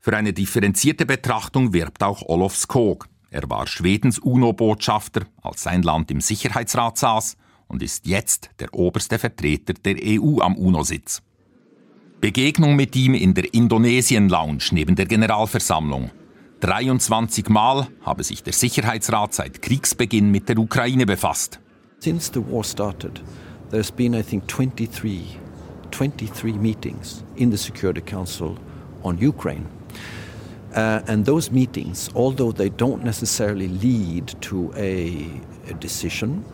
Für 0.00 0.16
eine 0.16 0.32
differenzierte 0.32 1.06
Betrachtung 1.06 1.72
wirbt 1.72 2.04
auch 2.04 2.22
Olof 2.28 2.54
Skog. 2.54 3.08
Er 3.34 3.50
war 3.50 3.66
Schwedens 3.66 4.20
UNO-Botschafter, 4.20 5.22
als 5.42 5.64
sein 5.64 5.82
Land 5.82 6.08
im 6.12 6.20
Sicherheitsrat 6.20 6.96
saß 6.96 7.36
und 7.66 7.82
ist 7.82 8.06
jetzt 8.06 8.50
der 8.60 8.72
oberste 8.72 9.18
Vertreter 9.18 9.74
der 9.74 9.96
EU 10.04 10.38
am 10.40 10.54
UNO-Sitz. 10.56 11.20
Begegnung 12.20 12.76
mit 12.76 12.94
ihm 12.94 13.12
in 13.12 13.34
der 13.34 13.52
Indonesien-Lounge 13.52 14.66
neben 14.70 14.94
der 14.94 15.06
Generalversammlung. 15.06 16.12
23 16.60 17.48
Mal 17.48 17.88
habe 18.02 18.22
sich 18.22 18.44
der 18.44 18.52
Sicherheitsrat 18.52 19.34
seit 19.34 19.60
Kriegsbeginn 19.60 20.30
mit 20.30 20.48
der 20.48 20.58
Ukraine 20.58 21.04
befasst. 21.04 21.58
Since 21.98 22.30
the 22.34 22.40
war 22.48 22.62
started, 22.62 23.20
there's 23.72 23.90
been, 23.90 24.14
I 24.14 24.22
think, 24.22 24.46
23, 24.46 25.40
23 25.90 26.54
meetings 26.54 27.24
in 27.34 27.50
the 27.50 27.58
Security 27.58 28.00
Council 28.00 28.54
on 29.02 29.18
Ukraine. 29.20 29.66
Uh, 30.74 31.00
and 31.06 31.24
those 31.24 31.52
meetings, 31.52 32.10
although 32.14 32.52
they 32.52 32.68
don't 32.68 33.04
necessarily 33.04 33.68
lead 33.68 34.34
to 34.40 34.72
a, 34.76 35.30
a 35.70 35.74
decision, 35.80 36.44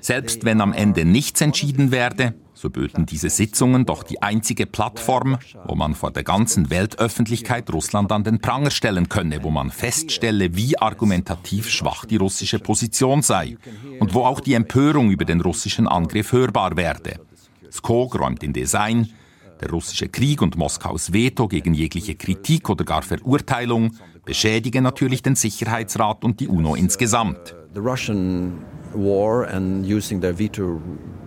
selbst 0.00 0.44
wenn 0.44 0.60
am 0.60 0.72
Ende 0.72 1.04
nichts 1.04 1.40
entschieden 1.40 1.90
werde, 1.90 2.34
so 2.54 2.70
böten 2.70 3.06
diese 3.06 3.30
Sitzungen 3.30 3.84
doch 3.84 4.02
die 4.02 4.22
einzige 4.22 4.66
Plattform, 4.66 5.38
wo 5.66 5.74
man 5.74 5.94
vor 5.94 6.10
der 6.10 6.24
ganzen 6.24 6.70
Weltöffentlichkeit 6.70 7.72
Russland 7.72 8.10
an 8.10 8.24
den 8.24 8.40
Pranger 8.40 8.70
stellen 8.70 9.08
könne, 9.08 9.42
wo 9.42 9.50
man 9.50 9.70
feststelle, 9.70 10.56
wie 10.56 10.78
argumentativ 10.78 11.68
schwach 11.68 12.04
die 12.04 12.16
russische 12.16 12.58
Position 12.58 13.22
sei 13.22 13.56
und 14.00 14.14
wo 14.14 14.24
auch 14.24 14.40
die 14.40 14.54
Empörung 14.54 15.10
über 15.10 15.24
den 15.24 15.40
russischen 15.40 15.86
Angriff 15.86 16.32
hörbar 16.32 16.76
werde. 16.76 17.20
Skog 17.70 18.18
räumt 18.18 18.42
in 18.42 18.52
Design, 18.52 19.08
der 19.60 19.70
russische 19.70 20.08
Krieg 20.08 20.42
und 20.42 20.56
Moskaus 20.56 21.12
Veto 21.12 21.48
gegen 21.48 21.74
jegliche 21.74 22.14
Kritik 22.14 22.68
oder 22.70 22.84
gar 22.84 23.02
Verurteilung 23.02 23.92
beschädigen 24.24 24.82
natürlich 24.82 25.22
den 25.22 25.36
Sicherheitsrat 25.36 26.24
und 26.24 26.40
die 26.40 26.48
UNO 26.48 26.74
insgesamt. 26.74 27.54
The 27.74 27.80
Russian 27.80 28.64
war 28.94 29.48
and 29.48 29.86
using 29.86 30.20
their 30.20 30.38
veto 30.38 30.80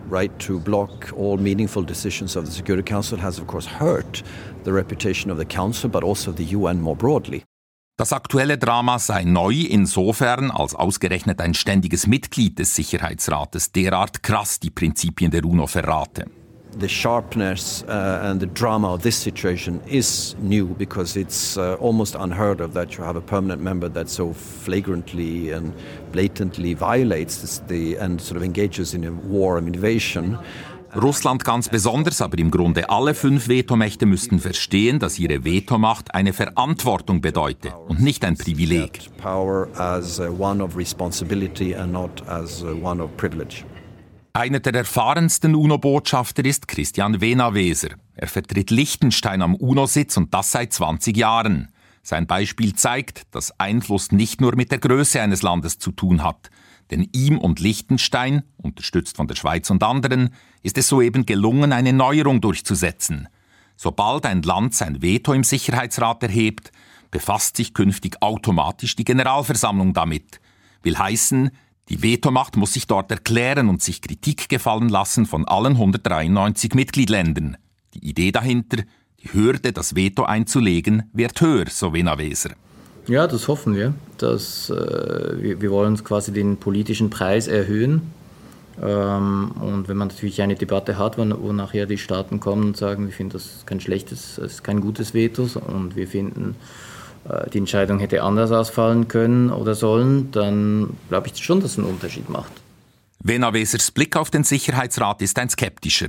right 0.10 0.32
to 0.40 0.60
block 0.60 1.14
all 1.18 1.38
meaningful 1.38 1.86
decisions 1.86 2.36
of 2.36 2.46
the 2.46 2.52
Security 2.52 2.84
Council 2.84 3.22
has 3.22 3.40
of 3.40 3.48
course 3.48 3.68
hurt 3.80 4.24
the 4.66 4.72
reputation 4.72 5.32
of 5.32 5.38
the 5.38 5.46
Council 5.46 5.90
but 5.90 6.04
also 6.04 6.32
the 6.32 6.56
UN 6.56 6.82
more 6.82 6.96
broadly. 6.96 7.44
Das 7.98 8.14
aktuelle 8.14 8.58
Drama 8.58 8.98
sei 8.98 9.26
neu 9.26 9.54
insofern, 9.54 10.50
als 10.50 10.74
ausgerechnet 10.74 11.40
ein 11.40 11.54
ständiges 11.54 12.08
Mitglied 12.08 12.58
des 12.58 12.74
Sicherheitsrates 12.76 13.74
derart 13.74 14.24
krass 14.24 14.60
die 14.60 14.72
Prinzipien 14.72 15.30
der 15.30 15.46
UNO 15.46 15.68
verrate. 15.68 16.26
The 16.80 16.88
sharpness 16.88 17.84
uh, 17.84 18.22
and 18.24 18.40
the 18.40 18.46
drama 18.46 18.94
of 18.94 19.02
this 19.02 19.16
situation 19.16 19.82
is 19.88 20.36
new 20.40 20.66
because 20.66 21.18
it's 21.18 21.58
uh, 21.58 21.76
almost 21.76 22.16
unheard 22.16 22.62
of 22.62 22.74
that 22.74 22.98
you 22.98 23.04
have 23.04 23.16
a 23.16 23.22
permanent 23.22 23.62
member 23.62 23.90
that 23.90 24.10
so 24.10 24.34
flagrantly 24.34 25.52
and 25.52 25.74
blatantly 26.12 26.74
violates 26.74 27.60
the 27.68 27.96
and 27.98 28.22
sort 28.22 28.38
of 28.38 28.44
engages 28.44 28.94
in 28.94 29.04
a 29.04 29.12
war 29.12 29.58
and 29.58 29.68
invasion. 29.68 30.38
Russland 30.94 31.46
ganz 31.46 31.70
besonders, 31.70 32.22
aber 32.22 32.38
im 32.38 32.52
Grunde 32.52 32.90
alle 32.90 33.14
fünf 33.14 33.48
Vetomächte 33.48 34.06
müssten 34.06 34.40
verstehen, 34.40 35.00
dass 35.00 35.20
ihre 35.20 35.46
Vetomacht 35.46 36.14
eine 36.14 36.34
Verantwortung 36.34 37.22
bedeute 37.22 37.74
und 37.88 38.02
nicht 38.02 38.26
ein 38.26 38.36
Privileg. 38.36 39.00
Power 39.18 39.70
as 39.78 40.20
one 40.20 40.62
of 40.62 40.76
responsibility 40.76 41.74
and 41.74 41.94
not 41.94 42.28
as 42.28 42.62
one 42.64 43.02
of 43.02 43.10
privilege. 43.16 43.64
Einer 44.34 44.62
der 44.62 44.74
erfahrensten 44.74 45.56
UNO-Botschafter 45.56 46.46
ist 46.46 46.70
Christian 46.70 47.20
Wenaweser. 47.20 47.90
Er 48.16 48.28
vertritt 48.30 48.72
Liechtenstein 48.72 49.42
am 49.42 49.56
UNO-Sitz 49.56 50.16
und 50.16 50.34
das 50.34 50.54
seit 50.54 50.72
20 50.72 51.18
Jahren. 51.18 51.68
Sein 52.02 52.28
Beispiel 52.28 52.74
zeigt, 52.74 53.24
dass 53.32 53.60
Einfluss 53.60 54.14
nicht 54.14 54.40
nur 54.40 54.56
mit 54.56 54.72
der 54.72 54.80
Größe 54.80 55.22
eines 55.22 55.42
Landes 55.42 55.80
zu 55.80 55.92
tun 55.92 56.24
hat. 56.24 56.50
Denn 56.92 57.10
ihm 57.12 57.40
und 57.40 57.60
Liechtenstein, 57.60 58.44
unterstützt 58.56 59.18
von 59.18 59.28
der 59.28 59.36
Schweiz 59.36 59.70
und 59.70 59.84
anderen, 59.84 60.34
ist 60.64 60.78
es 60.78 60.88
soeben 60.88 61.26
gelungen, 61.26 61.74
eine 61.74 61.92
Neuerung 61.92 62.40
durchzusetzen. 62.40 63.28
Sobald 63.76 64.26
ein 64.26 64.44
Land 64.44 64.76
sein 64.76 65.02
Veto 65.02 65.34
im 65.34 65.44
Sicherheitsrat 65.44 66.24
erhebt, 66.24 66.72
befasst 67.12 67.58
sich 67.58 67.74
künftig 67.74 68.22
automatisch 68.22 68.96
die 68.96 69.04
Generalversammlung 69.04 69.94
damit. 69.94 70.40
Will 70.84 70.98
heißen, 70.98 71.52
die 71.90 72.04
Vetomacht 72.04 72.56
muss 72.58 72.74
sich 72.74 72.88
dort 72.88 73.12
erklären 73.12 73.70
und 73.70 73.82
sich 73.82 74.02
Kritik 74.02 74.50
gefallen 74.50 74.90
lassen 74.90 75.26
von 75.26 75.48
allen 75.48 75.74
193 75.74 76.74
Mitgliedländern. 76.74 77.58
Die 77.94 78.10
Idee 78.10 78.32
dahinter, 78.32 78.84
die 79.22 79.34
Hürde, 79.34 79.74
das 79.74 79.96
Veto 79.96 80.24
einzulegen, 80.24 81.04
wird 81.14 81.42
höher, 81.42 81.66
so 81.70 81.94
Wenaweser. 81.94 82.52
Ja, 83.08 83.28
das 83.28 83.48
hoffen 83.48 83.76
wir. 83.76 83.94
Dass, 84.18 84.70
äh, 84.70 85.42
wir, 85.42 85.62
wir 85.62 85.72
wollen 85.72 86.02
quasi 86.04 86.32
den 86.32 86.58
politischen 86.58 87.10
Preis 87.10 87.48
erhöhen. 87.48 88.14
Ähm, 88.82 89.52
und 89.60 89.88
wenn 89.88 89.98
man 89.98 90.08
natürlich 90.08 90.42
eine 90.42 90.56
Debatte 90.56 90.98
hat, 90.98 91.18
wo, 91.18 91.24
wo 91.42 91.52
nachher 91.52 91.86
die 91.86 91.98
Staaten 91.98 92.40
kommen 92.40 92.64
und 92.64 92.78
sagen, 92.78 93.06
wir 93.06 93.14
finden 93.14 93.34
das 93.34 93.66
kein 93.66 93.82
schlechtes, 93.82 94.36
das 94.38 94.54
ist 94.54 94.64
kein 94.64 94.82
gutes 94.82 95.14
Veto 95.14 95.48
und 95.68 95.96
wir 95.96 96.08
finden, 96.08 96.56
die 97.54 97.60
Entscheidung 97.60 98.00
hätte 98.00 98.24
anders 98.24 98.52
ausfallen 98.52 99.08
können 99.08 99.52
oder 99.52 99.76
sollen, 99.76 100.32
dann 100.32 100.98
glaube 101.10 101.28
ich 101.28 101.44
schon, 101.44 101.62
dass 101.62 101.74
es 101.74 101.78
einen 101.78 101.88
Unterschied 101.88 102.30
macht. 102.30 102.52
Wena 103.24 103.54
Wesers 103.54 103.92
Blick 103.92 104.16
auf 104.18 104.32
den 104.32 104.44
Sicherheitsrat 104.44 105.22
ist 105.22 105.38
ein 105.38 105.50
skeptischer. 105.50 106.08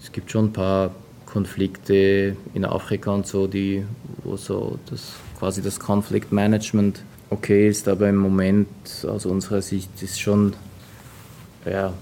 Es 0.00 0.12
gibt 0.12 0.30
schon 0.30 0.46
ein 0.46 0.52
paar 0.52 0.90
Konflikte 1.26 2.36
in 2.54 2.64
Afrika 2.64 3.10
und 3.10 3.26
so, 3.26 3.48
die, 3.48 3.84
wo 4.22 4.36
so 4.36 4.78
das, 4.88 5.14
quasi 5.38 5.62
das 5.62 5.80
Konfliktmanagement 5.80 7.02
okay 7.30 7.68
ist, 7.68 7.88
aber 7.88 8.08
im 8.08 8.18
Moment 8.18 8.68
aus 9.04 9.26
unserer 9.26 9.62
Sicht 9.62 10.00
ist 10.00 10.20
schon 10.20 10.54
ja, 11.66 11.92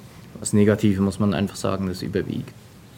das 0.41 0.53
Negative, 0.53 1.01
muss 1.01 1.19
man 1.19 1.33
einfach 1.33 1.57
sagen, 1.57 1.87
das 1.87 2.03
überwiegt. 2.03 2.53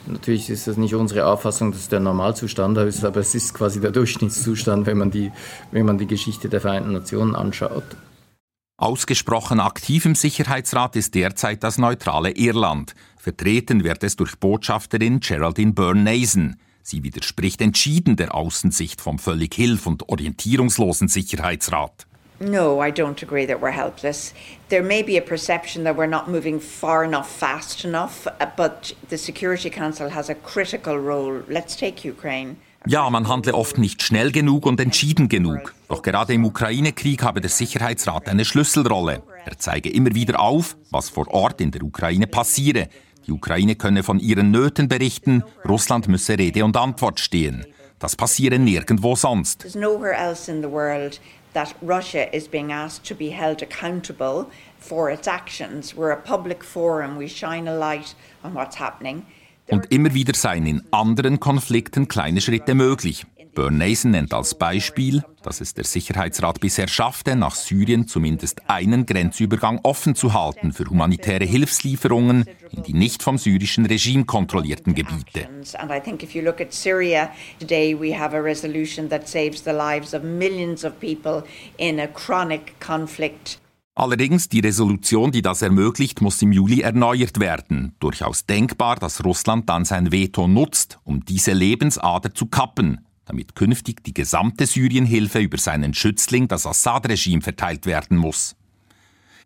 Natürlich 0.07 0.51
ist 0.51 0.67
das 0.67 0.77
nicht 0.77 0.95
unsere 0.95 1.27
Auffassung, 1.27 1.73
dass 1.73 1.89
der 1.89 2.01
Normalzustand 2.01 2.77
ist, 2.79 3.05
aber 3.05 3.21
es 3.21 3.35
ist 3.35 3.55
quasi 3.55 3.81
der 3.81 3.91
Durchschnittszustand, 3.91 4.87
wenn 4.87 4.99
man 4.99 5.11
die, 5.11 5.33
wenn 5.71 5.87
man 5.87 5.99
die 5.99 6.07
Geschichte 6.07 6.49
der 6.49 6.61
Vereinten 6.61 6.93
Nationen 6.93 7.35
anschaut. 7.35 7.85
Ausgesprochen 8.77 9.61
aktiv 9.61 10.05
im 10.05 10.15
Sicherheitsrat 10.15 10.97
ist 10.97 11.15
derzeit 11.15 11.63
das 11.63 11.79
neutrale 11.79 12.33
Irland. 12.33 12.95
Vertreten 13.17 13.85
wird 13.85 14.03
es 14.03 14.17
durch 14.17 14.39
Botschafterin 14.39 15.21
Geraldine 15.21 15.73
Byrne-Nason. 15.73 16.57
Sie 16.83 17.03
widerspricht 17.03 17.63
entschieden 17.63 18.17
der 18.17 18.35
Außensicht 18.35 19.01
vom 19.01 19.19
völlig 19.19 19.55
hilf- 19.55 19.87
und 19.87 20.09
orientierungslosen 20.09 21.09
Sicherheitsrat. 21.09 22.07
No, 22.41 22.81
I 22.81 22.91
don't 22.91 23.23
agree 23.23 23.47
that 23.47 23.61
we're 23.61 23.71
helpless. 23.71 24.35
There 24.69 24.83
may 24.83 25.03
be 25.03 25.17
a 25.17 25.23
perception 25.23 25.85
that 25.85 25.97
we're 25.97 26.07
not 26.07 26.29
moving 26.29 26.61
far 26.61 27.05
enough, 27.05 27.31
fast 27.31 27.85
enough, 27.85 28.27
uh, 28.27 28.47
but 28.57 28.93
the 29.09 29.17
Security 29.17 29.71
Council 29.71 30.11
has 30.11 30.29
a 30.29 30.35
critical 30.35 30.97
role. 30.99 31.43
Let's 31.49 31.77
take 31.77 32.05
Ukraine. 32.05 32.57
Ja, 32.87 33.09
man 33.09 33.29
handle 33.29 33.55
oft 33.55 33.79
nicht 33.79 34.03
schnell 34.03 34.31
genug 34.31 34.67
und 34.67 34.79
entschieden 34.79 35.31
genug. 35.31 35.75
Doch 35.89 36.03
gerade 36.03 36.35
im 36.35 36.45
Ukraine-Krieg 36.45 37.23
habe 37.23 37.41
der 37.41 37.49
Sicherheitsrat 37.49 38.29
eine 38.29 38.45
Schlüsselrolle. 38.45 39.23
Er 39.47 39.57
zeige 39.57 39.89
immer 39.89 40.15
wieder 40.15 40.39
auf, 40.41 40.77
was 40.91 41.09
vor 41.09 41.29
Ort 41.33 41.63
in 41.63 41.71
der 41.71 41.83
Ukraine 41.83 42.27
passiere. 42.27 42.89
Die 43.27 43.33
Ukraine 43.33 43.77
könne 43.77 44.03
von 44.03 44.19
ihren 44.19 44.51
Nöten 44.51 44.89
berichten, 44.89 45.45
Russland 45.67 46.09
müsse 46.09 46.37
Rede 46.37 46.63
und 46.63 46.77
Antwort 46.77 47.21
stehen. 47.21 47.65
Das 47.99 48.17
passiere 48.17 48.59
nirgendwo 48.59 49.17
sonst. 49.17 49.65
That 51.55 51.75
Russia 51.81 52.35
is 52.35 52.49
being 52.49 52.73
asked 52.73 53.05
to 53.09 53.15
be 53.15 53.31
held 53.31 53.63
accountable 53.63 54.51
for 54.79 55.11
its 55.11 55.27
actions. 55.27 55.95
We're 55.95 56.11
a 56.11 56.21
public 56.21 56.63
forum, 56.65 57.17
we 57.17 57.29
shine 57.29 57.69
a 57.69 57.75
light 57.75 58.15
on 58.43 58.55
what's 58.55 58.77
happening. 58.77 59.25
Und 59.71 59.87
immer 59.91 60.13
wieder 60.13 60.35
seien 60.35 60.67
in 60.67 60.83
anderen 60.91 61.41
Konflikten 61.41 62.07
kleine 62.07 62.43
Schritte 62.43 62.75
möglich. 62.75 63.25
Bernaysen 63.55 64.11
nennt 64.11 64.35
als 64.35 64.55
Beispiel, 64.57 65.23
dass 65.43 65.61
es 65.61 65.75
der 65.75 65.85
Sicherheitsrat 65.85 66.61
bisher 66.61 66.89
schaffte, 66.89 67.37
nach 67.37 67.55
Syrien 67.55 68.09
zumindest 68.09 68.69
einen 68.69 69.07
Grenzübergang 69.07 69.81
offen 69.83 70.15
zu 70.15 70.33
halten 70.33 70.73
für 70.73 70.89
humanitäre 70.89 71.45
Hilfslieferungen 71.45 72.45
in 72.71 72.83
die 72.83 72.95
nicht 72.95 73.23
vom 73.23 73.39
syrischen 73.39 73.87
Regime 73.87 74.25
kontrollierten 74.25 74.95
Gebiete. 74.95 75.49
Allerdings, 83.97 84.49
die 84.49 84.59
Resolution, 84.59 85.31
die 85.31 85.43
das 85.43 85.63
ermöglicht, 85.63 86.21
muss 86.21 86.43
im 86.43 86.51
Juli 86.51 86.81
erneuert 86.81 87.39
werden. 87.39 87.95
Durchaus 88.01 88.45
denkbar, 88.45 88.97
dass 88.97 89.25
Russland 89.25 89.69
dann 89.69 89.85
sein 89.85 90.11
Veto 90.11 90.49
nutzt, 90.49 90.99
um 91.05 91.25
diese 91.25 91.53
Lebensader 91.53 92.35
zu 92.35 92.47
kappen, 92.47 93.07
damit 93.25 93.55
künftig 93.55 94.05
die 94.05 94.15
gesamte 94.15 94.67
Syrienhilfe 94.67 95.39
über 95.39 95.59
seinen 95.59 95.95
Schützling, 95.95 96.49
das 96.49 96.67
Assad-Regime, 96.67 97.43
verteilt 97.43 97.87
werden 97.87 98.17
muss. 98.17 98.57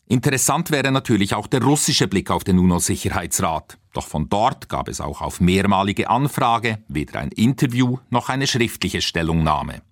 Interessant 0.07 0.71
wäre 0.71 0.91
natürlich 0.91 1.35
auch 1.35 1.47
der 1.47 1.63
russische 1.63 2.09
Blick 2.09 2.31
auf 2.31 2.43
den 2.43 2.59
UNO-Sicherheitsrat. 2.59 3.79
Doch 3.93 4.07
von 4.07 4.29
dort 4.31 4.71
gab 4.71 4.89
es 4.89 5.03
auch 5.03 5.21
auf 5.21 5.41
mehrmalige 5.41 6.09
Anfrage 6.09 6.79
weder 6.89 7.21
ein 7.21 7.31
Interview 7.31 7.99
noch 8.09 8.31
eine 8.31 8.47
schriftliche 8.47 9.03
Stellungnahme. 9.03 9.83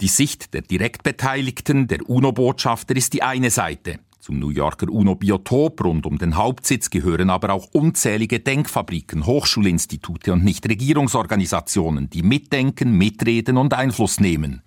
Die 0.00 0.08
Sicht 0.08 0.54
der 0.54 0.62
Direktbeteiligten, 0.62 1.86
der 1.86 2.08
UNO-Botschafter, 2.08 2.96
ist 2.96 3.12
die 3.12 3.22
eine 3.22 3.50
Seite. 3.50 4.00
Zum 4.28 4.40
New 4.40 4.50
Yorker 4.50 4.90
UNO-Biotop 4.90 5.82
rund 5.82 6.04
um 6.04 6.18
den 6.18 6.36
Hauptsitz 6.36 6.90
gehören 6.90 7.30
aber 7.30 7.50
auch 7.50 7.68
unzählige 7.72 8.40
Denkfabriken, 8.40 9.24
Hochschulinstitute 9.24 10.34
und 10.34 10.44
Nichtregierungsorganisationen, 10.44 12.10
die 12.10 12.22
mitdenken, 12.22 12.92
mitreden 12.92 13.56
und 13.56 13.72
Einfluss 13.72 14.20
nehmen. 14.20 14.60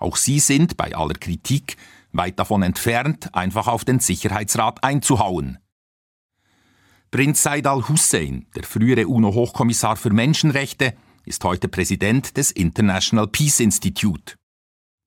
Auch 0.00 0.16
sie 0.16 0.40
sind 0.40 0.76
bei 0.76 0.96
aller 0.96 1.14
Kritik 1.14 1.76
weit 2.10 2.40
davon 2.40 2.64
entfernt, 2.64 3.32
einfach 3.36 3.68
auf 3.68 3.84
den 3.84 4.00
Sicherheitsrat 4.00 4.82
einzuhauen. 4.82 5.58
Prinz 7.12 7.40
Said 7.40 7.68
al-Hussein, 7.68 8.46
der 8.56 8.64
frühere 8.64 9.06
UNO-Hochkommissar 9.06 9.94
für 9.94 10.10
Menschenrechte, 10.10 10.92
ist 11.24 11.44
heute 11.44 11.68
Präsident 11.68 12.36
des 12.36 12.50
International 12.50 13.28
Peace 13.28 13.60
Institute. 13.60 14.34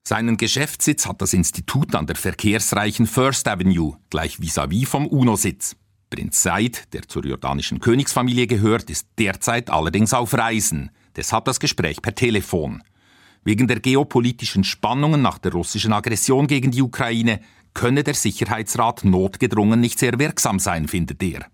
Seinen 0.08 0.38
Geschäftssitz 0.38 1.06
hat 1.06 1.20
das 1.20 1.34
Institut 1.34 1.94
an 1.94 2.06
der 2.06 2.16
verkehrsreichen 2.16 3.06
First 3.06 3.46
Avenue, 3.46 3.98
gleich 4.08 4.40
vis-à-vis 4.40 4.84
-vis 4.84 4.88
vom 4.88 5.06
UNO-Sitz. 5.06 5.76
Prinz 6.08 6.42
Said, 6.42 6.94
der 6.94 7.02
zur 7.02 7.26
jordanischen 7.26 7.78
Königsfamilie 7.78 8.46
gehört, 8.46 8.88
ist 8.88 9.06
derzeit 9.18 9.68
allerdings 9.68 10.14
auf 10.14 10.32
Reisen. 10.32 10.90
Deshalb 11.14 11.44
das 11.44 11.60
Gespräch 11.60 12.00
per 12.00 12.14
Telefon. 12.14 12.82
Wegen 13.44 13.66
der 13.68 13.80
geopolitischen 13.80 14.64
Spannungen 14.64 15.20
nach 15.20 15.36
der 15.36 15.52
russischen 15.52 15.92
Aggression 15.92 16.46
gegen 16.46 16.70
die 16.70 16.80
Ukraine 16.80 17.40
könne 17.74 18.02
der 18.02 18.14
Sicherheitsrat 18.14 19.04
notgedrungen 19.04 19.78
nicht 19.78 19.98
sehr 19.98 20.18
wirksam 20.18 20.58
sein, 20.58 20.88
findet 20.88 21.22
er. 21.22 21.48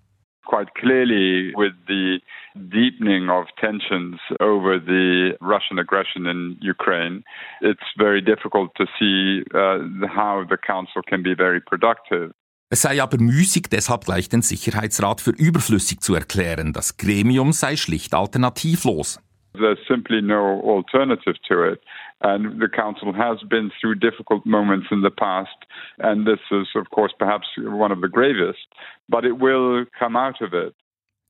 Quite 0.47 0.71
clearly 0.77 1.53
with 1.57 1.75
the 1.88 2.21
deepening 2.55 3.29
of 3.29 3.47
tensions 3.61 4.21
over 4.40 4.79
the 4.79 5.37
Russian 5.40 5.79
aggression 5.79 6.27
in 6.27 6.57
Ukraine, 6.61 7.25
it's 7.61 7.88
very 7.99 8.23
difficult 8.23 8.71
to 8.77 8.87
see 8.99 9.45
uh, 9.55 9.79
how 10.09 10.45
the 10.49 10.57
Council 10.57 11.03
can 11.03 11.23
be 11.23 11.35
very 11.35 11.61
productive. 11.61 12.33
Es 12.71 12.83
sei 12.83 13.01
aber 13.01 13.19
müßig, 13.19 13.69
deshalb 13.71 14.05
gleich 14.05 14.29
den 14.29 14.43
Sicherheitsrat 14.43 15.21
für 15.21 15.31
überflüssig 15.31 16.01
zu 16.01 16.14
erklären. 16.14 16.73
Das 16.73 16.97
Gremium 16.97 17.53
sei 17.53 17.77
schlicht 17.77 18.14
alternativlos. 18.14 19.21
There's 19.53 19.79
simply 19.87 20.21
no 20.21 20.61
alternative 20.64 21.37
to 21.47 21.62
it. 21.62 21.81
And 22.21 22.61
the 22.61 22.69
Council 22.69 23.12
has 23.12 23.38
been 23.49 23.71
through 23.81 23.97
difficult 23.97 24.45
moments 24.47 24.87
in 24.90 25.03
the 25.03 25.11
past, 25.11 25.57
and 25.99 26.27
this 26.27 26.40
is, 26.51 26.67
of 26.75 26.90
course, 26.90 27.12
perhaps 27.19 27.47
one 27.59 27.93
of 27.93 28.01
the 28.01 28.09
gravest, 28.09 28.67
but 29.09 29.25
it 29.25 29.38
will 29.38 29.85
come 29.97 30.17
out 30.17 30.40
of 30.40 30.55
it. 30.55 30.75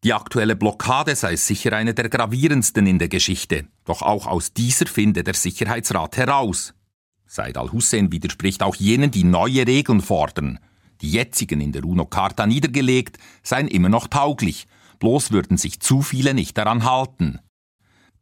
Die 0.04 0.12
aktuelle 0.12 0.54
Blockade 0.54 1.16
sei 1.16 1.34
sicher 1.34 1.72
eine 1.72 1.94
der 1.94 2.10
gravierendsten 2.10 2.86
in 2.86 2.98
der 2.98 3.08
Geschichte. 3.08 3.64
Doch 3.86 4.02
auch 4.02 4.26
aus 4.26 4.52
dieser 4.52 4.84
finde 4.84 5.24
der 5.24 5.32
Sicherheitsrat 5.32 6.18
heraus. 6.18 6.74
Said 7.26 7.56
al-Hussein 7.56 8.12
widerspricht 8.12 8.62
auch 8.62 8.76
jenen, 8.76 9.10
die 9.10 9.24
neue 9.24 9.66
Regeln 9.66 10.02
fordern. 10.02 10.58
Die 11.00 11.10
jetzigen 11.10 11.62
in 11.62 11.72
der 11.72 11.84
UNO-Charta 11.84 12.46
niedergelegt 12.46 13.16
seien 13.42 13.66
immer 13.66 13.88
noch 13.88 14.06
tauglich, 14.06 14.66
bloß 14.98 15.32
würden 15.32 15.56
sich 15.56 15.80
zu 15.80 16.02
viele 16.02 16.34
nicht 16.34 16.58
daran 16.58 16.84
halten. 16.84 17.40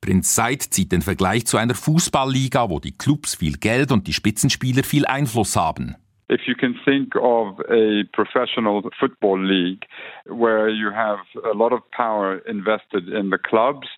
Prinz 0.01 0.37
Said 0.37 0.62
zieht 0.62 0.92
den 0.92 1.03
Vergleich 1.03 1.47
zu 1.47 1.57
einer 1.57 1.75
Fußballliga, 1.75 2.71
wo 2.71 2.79
die 2.79 2.97
Clubs 2.97 3.35
viel 3.35 3.57
Geld 3.59 3.90
und 3.90 4.07
die 4.07 4.12
Spitzenspieler 4.12 4.85
viel 4.85 5.05
Einfluss 5.05 5.57
haben. 5.57 5.97
If 6.33 6.49
you 6.49 6.55
can 6.55 6.75
think 6.85 7.14
of 7.16 7.61
a 7.68 8.05
professional 8.12 8.83
football 8.99 9.38
league 9.38 9.85
where 10.27 10.68
you 10.68 10.90
have 10.90 11.21
a 11.45 11.55
lot 11.55 11.73
of 11.73 11.81
power 11.90 12.38
invested 12.57 13.09
in 13.09 13.31
the 13.31 13.38
clubs 13.38 13.88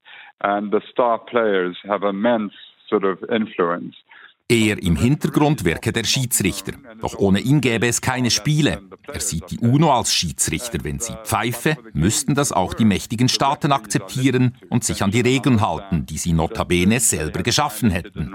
and 0.41 0.73
the 0.73 0.83
star 0.91 1.19
players 1.19 1.77
have 1.85 2.03
immense 2.03 2.55
sort 2.91 3.05
of 3.05 3.19
influence. 3.31 3.95
Eher 4.47 4.83
im 4.83 4.97
Hintergrund 4.97 5.65
wirke 5.65 5.91
der 5.91 6.05
Schiedsrichter. 6.05 6.73
Doch 7.01 7.19
ohne 7.19 7.41
ihn 7.41 7.63
gäbe 7.63 7.87
es 7.87 8.03
keine 8.03 8.31
Spiele. 8.31 8.83
Er 9.11 9.21
sieht 9.21 9.51
die 9.51 9.59
UNO 9.59 9.91
als 9.91 10.13
Schiedsrichter. 10.13 10.85
Wenn 10.85 10.99
sie 10.99 11.15
pfeife, 11.25 11.79
müssten 11.95 12.35
das 12.35 12.53
auch 12.53 12.75
die 12.75 12.85
mächtigen 12.85 13.31
Staaten 13.31 13.73
akzeptieren 13.73 14.59
und 14.69 14.85
sich 14.85 15.03
an 15.03 15.11
die 15.11 15.23
Regeln 15.23 15.63
halten, 15.63 16.05
die 16.05 16.19
sie 16.19 16.35
notabene 16.35 17.01
selber 17.01 17.43
geschaffen 17.43 17.91
hätten 17.91 18.35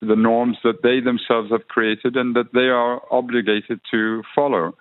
the 0.00 0.16
norms 0.16 0.56
that 0.62 0.82
they 0.82 1.00
themselves 1.00 1.50
have 1.50 1.66
created 1.68 2.16
and 2.16 2.36
that 2.36 2.52
they 2.52 2.68
are 2.68 3.00
obligated 3.10 3.80
to 3.90 4.22
follow. 4.34 4.74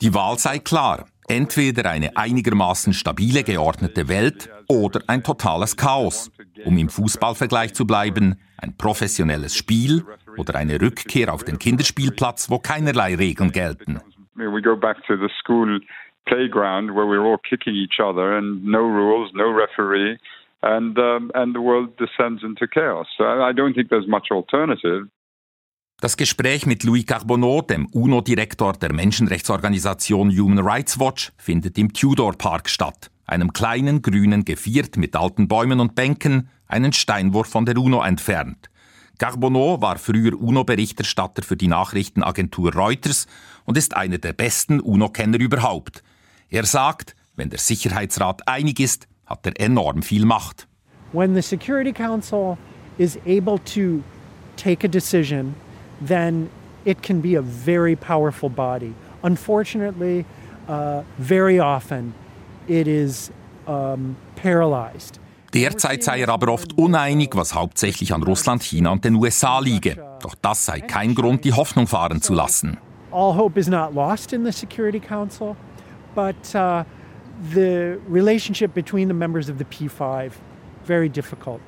Die 0.00 0.12
Wahl 0.12 0.38
sei 0.38 0.58
klar. 0.58 1.06
Entweder 1.28 1.88
eine 1.88 2.16
einigermaßen 2.16 2.92
stabile, 2.92 3.44
geordnete 3.44 4.08
Welt 4.08 4.50
oder 4.68 5.00
ein 5.06 5.22
totales 5.22 5.76
Chaos. 5.76 6.30
Um 6.64 6.76
im 6.76 6.88
Fußballvergleich 6.88 7.74
zu 7.74 7.86
bleiben, 7.86 8.36
ein 8.58 8.76
professionelles 8.76 9.56
Spiel 9.56 10.04
oder 10.36 10.56
eine 10.56 10.80
Rückkehr 10.80 11.32
auf 11.32 11.44
den 11.44 11.58
Kinderspielplatz, 11.58 12.50
wo 12.50 12.58
keinerlei 12.58 13.14
Regeln 13.14 13.52
gelten. 13.52 14.00
We 14.34 14.60
go 14.60 14.76
back 14.76 14.96
to 15.06 15.16
the 15.16 15.28
school 15.40 15.80
playground 16.26 16.94
where 16.94 17.06
we're 17.06 17.24
all 17.24 17.38
kicking 17.38 17.74
each 17.74 18.00
other 18.00 18.36
and 18.36 18.64
no 18.64 18.80
rules, 18.80 19.30
no 19.34 19.50
referee, 19.50 20.18
and 20.62 20.98
um, 20.98 21.30
and 21.34 21.54
the 21.54 21.60
world 21.60 21.96
descends 21.98 22.42
into 22.42 22.66
chaos. 22.66 23.06
So 23.16 23.24
I 23.24 23.52
don't 23.52 23.74
think 23.74 23.90
there's 23.90 24.08
much 24.08 24.30
alternative. 24.30 25.08
Das 26.00 26.16
Gespräch 26.16 26.66
mit 26.66 26.82
Louis 26.82 27.06
Carbonneau, 27.06 27.62
dem 27.62 27.86
UNO-Direktor 27.86 28.72
der 28.72 28.92
Menschenrechtsorganisation 28.92 30.36
Human 30.36 30.58
Rights 30.58 30.98
Watch, 30.98 31.30
findet 31.36 31.78
im 31.78 31.92
Tudor 31.92 32.32
Park 32.32 32.68
statt, 32.68 33.12
einem 33.24 33.52
kleinen 33.52 34.02
grünen 34.02 34.44
Geviert 34.44 34.96
mit 34.96 35.14
alten 35.14 35.46
Bäumen 35.46 35.78
und 35.78 35.94
Bänken, 35.94 36.48
einen 36.66 36.92
Steinwurf 36.92 37.46
von 37.48 37.66
der 37.66 37.76
UNO 37.76 38.02
entfernt. 38.02 38.68
Carbonneau 39.18 39.80
war 39.80 39.96
früher 39.96 40.36
UNO-Berichterstatter 40.40 41.44
für 41.44 41.56
die 41.56 41.68
Nachrichtenagentur 41.68 42.74
Reuters 42.74 43.28
und 43.64 43.76
ist 43.78 43.94
einer 43.94 44.18
der 44.18 44.32
besten 44.32 44.80
UNO-Kenner 44.80 45.38
überhaupt. 45.38 46.02
Er 46.48 46.64
sagt, 46.64 47.14
wenn 47.36 47.50
der 47.50 47.60
Sicherheitsrat 47.60 48.48
einig 48.48 48.80
ist, 48.80 49.06
hat 49.26 49.46
er 49.46 49.52
enorm 49.60 50.02
viel 50.02 50.24
Macht. 50.24 50.66
When 51.12 51.34
the 51.34 51.42
Security 51.42 51.92
Council 51.92 52.56
is 52.98 53.18
able 53.26 53.58
to 53.58 54.02
take 54.56 54.84
a 54.84 54.88
decision 54.88 55.54
then 56.06 56.50
it 56.84 57.02
can 57.02 57.20
be 57.20 57.36
a 57.36 57.42
very 57.42 57.96
powerful 57.96 58.48
body. 58.48 58.94
Unfortunately, 59.22 60.24
uh, 60.68 61.02
very 61.18 61.60
often 61.60 62.14
it 62.68 62.86
is 62.88 63.30
um, 63.66 64.16
paralyzed. 64.36 65.18
Derzeit 65.54 66.02
sei 66.02 66.20
er 66.20 66.30
aber 66.30 66.50
oft 66.50 66.78
uneinig, 66.78 67.36
was 67.36 67.54
hauptsächlich 67.54 68.14
an 68.14 68.22
Russland, 68.22 68.62
China 68.62 68.90
und 68.90 69.04
den 69.04 69.16
USA 69.16 69.58
liege. 69.58 70.02
Doch 70.22 70.34
das 70.40 70.64
sei 70.64 70.80
kein 70.80 71.14
Grund, 71.14 71.44
die 71.44 71.52
Hoffnung 71.52 71.86
fahren 71.86 72.22
zu 72.22 72.32
lassen. 72.32 72.78
All 73.10 73.36
hope 73.36 73.60
is 73.60 73.68
not 73.68 73.94
lost 73.94 74.32
in 74.32 74.46
the 74.46 74.52
Security 74.52 74.98
Council, 74.98 75.54
but 76.14 76.34
uh, 76.54 76.84
the 77.54 77.98
relationship 78.08 78.74
between 78.74 79.08
the 79.08 79.14
members 79.14 79.48
of 79.48 79.58
the 79.58 79.64
P5 79.64 80.32
very 80.86 81.08
difficult. 81.08 81.60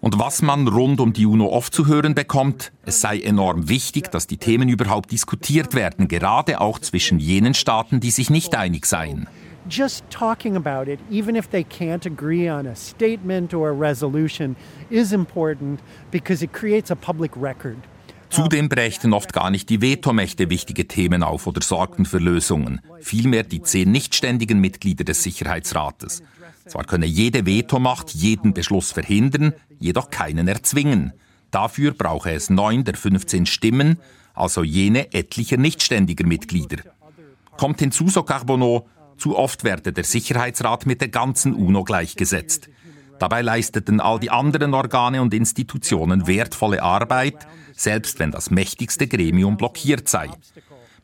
Und 0.00 0.18
was 0.18 0.40
man 0.40 0.66
rund 0.66 0.98
um 1.00 1.12
die 1.12 1.26
UNO 1.26 1.48
oft 1.48 1.74
zu 1.74 1.86
hören 1.86 2.14
bekommt, 2.14 2.72
es 2.86 3.02
sei 3.02 3.20
enorm 3.20 3.68
wichtig, 3.68 4.10
dass 4.10 4.26
die 4.26 4.38
Themen 4.38 4.70
überhaupt 4.70 5.12
diskutiert 5.12 5.74
werden, 5.74 6.08
gerade 6.08 6.60
auch 6.60 6.78
zwischen 6.78 7.18
jenen 7.18 7.52
Staaten, 7.52 8.00
die 8.00 8.10
sich 8.10 8.30
nicht 8.30 8.56
einig 8.56 8.86
seien. 8.86 9.28
Just 9.68 10.04
talking 10.08 10.56
about 10.56 10.90
it, 10.90 10.98
even 11.10 11.36
if 11.36 11.48
they 11.48 11.62
can't 11.62 12.06
agree 12.06 12.50
on 12.50 12.66
a 12.66 12.74
statement 12.74 13.52
or 13.52 13.68
a 13.68 13.74
resolution, 13.74 14.56
is 14.88 15.12
important 15.12 15.80
because 16.10 16.42
it 16.42 16.52
creates 16.54 16.90
a 16.90 16.96
public 16.96 17.32
record. 17.36 17.76
Zudem 18.30 18.68
brächten 18.68 19.12
oft 19.12 19.32
gar 19.32 19.50
nicht 19.50 19.68
die 19.68 19.80
Vetomächte 19.80 20.50
wichtige 20.50 20.86
Themen 20.86 21.22
auf 21.22 21.46
oder 21.46 21.60
sorgten 21.62 22.04
für 22.04 22.18
Lösungen, 22.18 22.80
vielmehr 23.00 23.42
die 23.42 23.62
zehn 23.62 23.90
nichtständigen 23.90 24.60
Mitglieder 24.60 25.04
des 25.04 25.22
Sicherheitsrates. 25.22 26.22
Zwar 26.66 26.84
könne 26.84 27.06
jede 27.06 27.44
Vetomacht 27.44 28.10
jeden 28.10 28.54
Beschluss 28.54 28.92
verhindern, 28.92 29.52
jedoch 29.80 30.10
keinen 30.10 30.46
erzwingen. 30.46 31.12
Dafür 31.50 31.92
brauche 31.92 32.30
es 32.30 32.50
neun 32.50 32.84
der 32.84 32.94
15 32.94 33.46
Stimmen, 33.46 33.98
also 34.34 34.62
jene 34.62 35.12
etlicher 35.12 35.56
nichtständiger 35.56 36.26
Mitglieder. 36.26 36.78
Kommt 37.56 37.80
hinzu, 37.80 38.08
so 38.08 38.22
Carbonneau, 38.22 38.88
zu 39.18 39.36
oft 39.36 39.64
werde 39.64 39.92
der 39.92 40.04
Sicherheitsrat 40.04 40.86
mit 40.86 41.00
der 41.00 41.08
ganzen 41.08 41.52
UNO 41.52 41.82
gleichgesetzt. 41.84 42.70
Dabei 43.20 43.42
leisteten 43.42 44.00
all 44.00 44.18
die 44.18 44.30
anderen 44.30 44.72
Organe 44.72 45.20
und 45.20 45.34
Institutionen 45.34 46.26
wertvolle 46.26 46.82
Arbeit, 46.82 47.46
selbst 47.74 48.18
wenn 48.18 48.30
das 48.30 48.50
mächtigste 48.50 49.06
Gremium 49.06 49.58
blockiert 49.58 50.08
sei. 50.08 50.30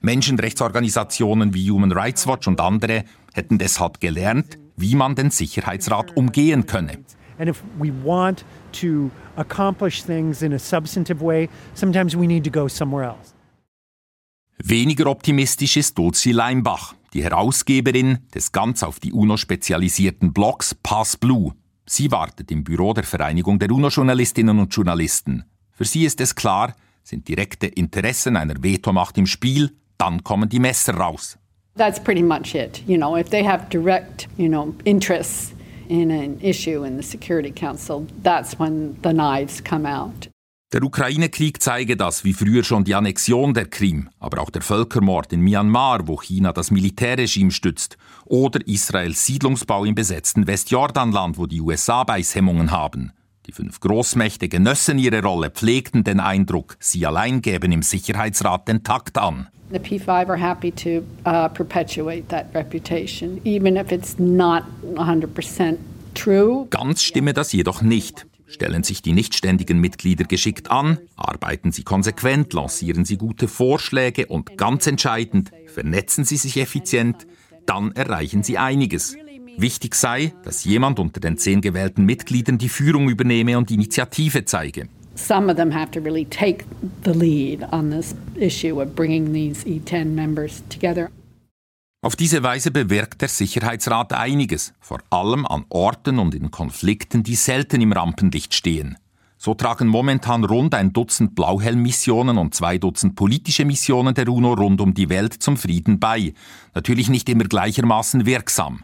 Menschenrechtsorganisationen 0.01 1.53
wie 1.53 1.71
Human 1.71 1.93
Rights 1.93 2.27
Watch 2.27 2.49
und 2.49 2.59
andere 2.59 3.05
hätten 3.35 3.59
deshalb 3.59 4.01
gelernt, 4.01 4.57
wie 4.77 4.95
man 4.95 5.15
den 5.15 5.31
Sicherheitsrat 5.31 6.17
umgehen 6.17 6.65
könne. 6.65 7.05
And 7.39 7.51
if 7.51 7.63
we 7.79 7.93
want 8.03 8.47
to 8.81 9.11
accomplish 9.37 10.03
things 10.03 10.41
in 10.41 10.55
a 10.55 10.59
substantive 10.59 11.21
way, 11.21 11.51
sometimes 11.75 12.17
we 12.17 12.27
need 12.27 12.45
to 12.45 12.51
go 12.51 12.67
somewhere 12.67 13.09
else. 13.09 13.35
Weniger 14.57 15.07
optimistisch 15.09 15.77
ist 15.77 15.99
Dulcie 15.99 16.33
Leimbach, 16.33 16.95
die 17.13 17.23
Herausgeberin 17.23 18.21
des 18.35 18.53
ganz 18.53 18.83
auf 18.83 19.01
die 19.01 19.13
UNO 19.13 19.37
spezialisierten 19.37 20.33
Blogs 20.33 20.75
Pass 20.75 21.19
Blue. 21.19 21.53
Sie 21.89 22.11
wartet 22.11 22.51
im 22.51 22.65
Büro 22.65 22.93
der 22.93 23.05
Vereinigung 23.05 23.61
der 23.61 23.71
UNO-Journalistinnen 23.71 24.59
und 24.59 24.75
Journalisten. 24.75 25.45
Für 25.71 25.85
sie 25.85 26.05
ist 26.05 26.21
es 26.21 26.35
klar, 26.35 26.75
sind 27.05 27.29
direkte 27.29 27.69
Interessen 27.69 28.37
einer 28.37 28.61
Vetomacht 28.61 29.17
im 29.19 29.27
Spiel, 29.27 29.71
dann 29.97 30.25
kommen 30.25 30.49
die 30.49 30.59
Messer 30.59 30.95
raus. 30.95 31.39
That's 31.77 32.03
pretty 32.03 32.23
much 32.23 32.55
it. 32.55 32.83
You 32.87 32.97
know, 32.97 33.17
if 33.17 33.31
they 33.31 33.45
have 33.45 33.69
direct, 33.71 34.29
you 34.37 34.49
know, 34.49 34.75
interests 34.85 35.53
in 35.89 36.11
an 36.11 36.41
issue 36.41 36.85
in 36.85 36.97
the 36.97 37.03
Security 37.03 37.53
Council, 37.53 38.07
that's 38.23 38.59
when 38.59 38.97
the 39.05 39.13
knives 39.13 39.63
come 39.63 39.87
out. 39.87 40.29
Der 40.73 40.83
Ukraine-Krieg 40.83 41.63
zeige 41.63 41.97
das, 41.97 42.25
wie 42.25 42.33
früher 42.33 42.65
schon 42.65 42.83
die 42.83 42.97
Annexion 42.97 43.55
der 43.55 43.67
Krim, 43.67 44.09
aber 44.19 44.43
auch 44.43 44.51
der 44.51 44.63
Völkermord 44.63 45.33
in 45.33 45.41
Myanmar, 45.41 46.09
wo 46.09 46.17
China 46.21 46.53
das 46.53 46.73
Militärregime 46.73 47.53
stützt, 47.53 47.97
oder 48.27 48.61
Israels 48.67 49.25
Siedlungsbau 49.27 49.85
im 49.85 49.95
besetzten 49.95 50.47
Westjordanland, 50.47 51.39
wo 51.39 51.47
die 51.47 51.61
USA 51.61 52.05
Beißhemmungen 52.05 52.71
haben. 52.71 53.13
Die 53.47 53.53
fünf 53.53 53.81
Großmächte 53.81 54.49
genössen 54.49 54.99
ihre 54.99 55.23
Rolle, 55.23 55.51
pflegten 55.51 56.03
den 56.03 56.19
Eindruck, 56.19 56.77
sie 56.81 57.07
allein 57.07 57.43
gäben 57.43 57.71
im 57.73 57.83
Sicherheitsrat 57.83 58.67
den 58.67 58.83
Takt 58.83 59.19
an. 59.19 59.49
The 59.71 59.79
P5 59.79 60.29
are 60.29 60.37
happy 60.37 60.71
to 60.73 61.03
uh, 61.29 61.49
perpetuate 61.49 62.29
that 62.29 62.47
reputation, 62.55 63.41
even 63.45 63.77
if 63.77 63.91
it's 63.91 64.19
not 64.19 64.63
100% 64.95 65.77
true. 66.15 66.67
Ganz 66.71 67.03
stimme 67.03 67.35
das 67.35 67.53
jedoch 67.53 67.83
nicht. 67.83 68.27
Stellen 68.49 68.85
sich 68.85 69.03
die 69.03 69.13
nichtständigen 69.13 69.81
Mitglieder 69.81 70.25
geschickt 70.25 70.71
an, 70.71 70.99
arbeiten 71.17 71.73
sie 71.73 71.83
konsequent, 71.83 72.53
lancieren 72.53 73.05
sie 73.05 73.17
gute 73.17 73.49
Vorschläge 73.49 74.27
und 74.27 74.57
ganz 74.57 74.87
entscheidend, 74.87 75.51
vernetzen 75.67 76.25
sie 76.25 76.37
sich 76.37 76.57
effizient, 76.59 77.27
dann 77.67 77.93
erreichen 77.93 78.43
sie 78.43 78.59
einiges. 78.59 79.17
Wichtig 79.59 79.95
sei, 79.95 80.33
dass 80.43 80.65
jemand 80.65 80.99
unter 80.99 81.21
den 81.21 81.39
zehn 81.39 81.61
gewählten 81.61 82.05
Mitgliedern 82.05 82.59
die 82.59 82.69
Führung 82.69 83.09
übernehme 83.09 83.57
und 83.57 83.71
Initiative 83.71 84.45
zeige. 84.45 84.89
Some 85.15 85.51
of 85.51 85.57
them 85.57 85.73
have 85.73 85.91
to 85.93 86.01
really 86.01 86.27
take 86.27 86.65
the 87.05 87.13
lead 87.13 87.63
on 87.73 87.91
this 87.91 88.15
issue 88.35 88.81
of 88.83 88.95
bringing 88.95 89.33
these 89.33 89.67
E10 89.67 90.15
members 90.15 90.63
together. 90.69 91.09
Auf 92.03 92.15
diese 92.15 92.43
Weise 92.43 92.71
bewirkt 92.71 93.23
der 93.23 93.29
Sicherheitsrat 93.29 94.13
einiges, 94.13 94.75
vor 94.81 95.01
allem 95.11 95.47
an 95.47 95.65
Orten 95.71 96.19
und 96.19 96.35
in 96.35 96.51
Konflikten, 96.51 97.23
die 97.23 97.35
selten 97.35 97.81
im 97.81 97.93
Rampenlicht 97.93 98.55
stehen. 98.55 98.99
So 99.47 99.55
tragen 99.55 99.87
momentan 99.87 100.45
rund 100.45 100.75
ein 100.75 100.93
Dutzend 100.93 101.37
Blauhelm-Missionen 101.37 102.37
und 102.37 102.53
zwei 102.53 102.79
Dutzend 102.79 103.15
politische 103.15 103.65
Missionen 103.65 104.13
der 104.13 104.27
UNO 104.27 104.55
rund 104.55 104.81
um 104.81 104.93
die 104.93 105.09
Welt 105.09 105.35
zum 105.35 105.57
Frieden 105.57 106.01
bei. 106.01 106.35
Natürlich 106.75 107.09
nicht 107.09 107.29
immer 107.29 107.45
gleichermaßen 107.45 108.27
wirksam. 108.27 108.83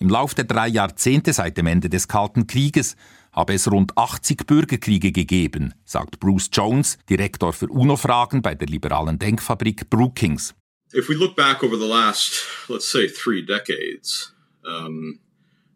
Im 0.00 0.08
Lauf 0.08 0.34
der 0.34 0.46
drei 0.46 0.66
Jahrzehnte 0.66 1.32
seit 1.32 1.56
dem 1.56 1.68
Ende 1.68 1.88
des 1.88 2.08
Kalten 2.08 2.48
Krieges 2.48 2.96
habe 3.30 3.54
es 3.54 3.70
rund 3.70 3.96
80 3.96 4.44
Bürgerkriege 4.44 5.12
gegeben, 5.12 5.72
sagt 5.84 6.18
Bruce 6.18 6.50
Jones, 6.52 6.98
Direktor 7.08 7.52
für 7.52 7.68
UNO-Fragen 7.68 8.42
bei 8.42 8.56
der 8.56 8.66
liberalen 8.66 9.20
Denkfabrik 9.20 9.88
Brookings. 9.88 10.52
If 10.92 11.08
we 11.08 11.14
look 11.14 11.36
back 11.36 11.62
over 11.62 11.78
the 11.78 11.88
last, 11.88 12.44
let's 12.68 12.90
say, 12.90 13.06
three 13.06 13.46
decades, 13.46 14.34
um, 14.64 15.20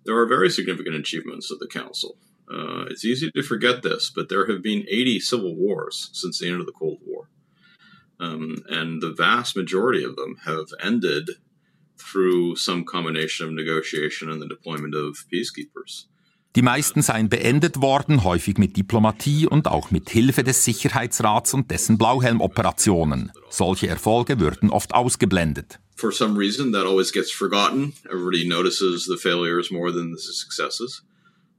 there 0.04 0.16
are 0.16 0.26
very 0.26 0.50
significant 0.50 0.96
achievements 0.96 1.52
of 1.52 1.60
the 1.60 1.68
Council. 1.68 2.16
Uh, 2.50 2.86
it's 2.88 3.04
easy 3.04 3.30
to 3.30 3.42
forget 3.42 3.82
this, 3.82 4.10
but 4.10 4.28
there 4.28 4.46
have 4.46 4.62
been 4.62 4.86
80 4.88 5.20
civil 5.20 5.54
wars 5.54 6.10
since 6.12 6.38
the 6.38 6.48
end 6.48 6.60
of 6.60 6.66
the 6.66 6.72
Cold 6.72 6.98
War. 7.06 7.28
Um, 8.20 8.64
and 8.68 9.00
the 9.00 9.12
vast 9.12 9.56
majority 9.56 10.02
of 10.02 10.16
them 10.16 10.38
have 10.44 10.66
ended 10.82 11.30
through 11.98 12.56
some 12.56 12.84
combination 12.84 13.46
of 13.46 13.52
negotiation 13.52 14.30
and 14.30 14.40
the 14.40 14.48
deployment 14.48 14.94
of 14.94 15.24
peacekeepers. 15.30 16.06
Die 16.56 16.62
meisten 16.62 17.02
seien 17.02 17.28
beendet 17.28 17.82
worden, 17.82 18.24
häufig 18.24 18.56
mit 18.58 18.76
Diplomatie 18.76 19.46
und 19.46 19.68
auch 19.68 19.90
mit 19.90 20.08
Hilfe 20.08 20.42
des 20.42 20.64
Sicherheitsrats 20.64 21.52
und 21.54 21.70
dessen 21.70 21.98
Blauhelm-Operationen. 21.98 23.30
Solche 23.50 23.86
Erfolge 23.86 24.40
würden 24.40 24.70
oft 24.70 24.94
ausgeblendet. 24.94 25.78
For 25.94 26.10
some 26.10 26.38
reason, 26.38 26.72
that 26.72 26.86
always 26.86 27.12
gets 27.12 27.30
forgotten. 27.30 27.92
Everybody 28.06 28.48
notices 28.48 29.04
the 29.04 29.16
failures 29.16 29.70
more 29.70 29.92
than 29.92 30.14
the 30.14 30.20
successes. 30.20 31.02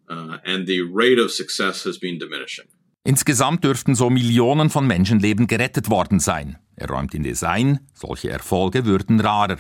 Uh, 0.10 0.38
and 0.44 0.68
the 0.68 0.82
rate 0.82 1.22
of 1.22 1.32
success 1.32 1.86
has 1.86 2.00
been 2.00 2.18
diminishing. 2.18 2.66
Insgesamt 3.04 3.64
dürften 3.64 3.96
so 3.96 4.10
Millionen 4.10 4.70
von 4.70 4.86
Menschenleben 4.86 5.48
gerettet 5.48 5.90
worden 5.90 6.20
sein. 6.20 6.58
Er 6.76 6.90
räumt 6.90 7.14
indes 7.14 7.44
ein, 7.44 7.80
solche 7.94 8.30
Erfolge 8.30 8.86
würden 8.86 9.20
rarer. 9.20 9.58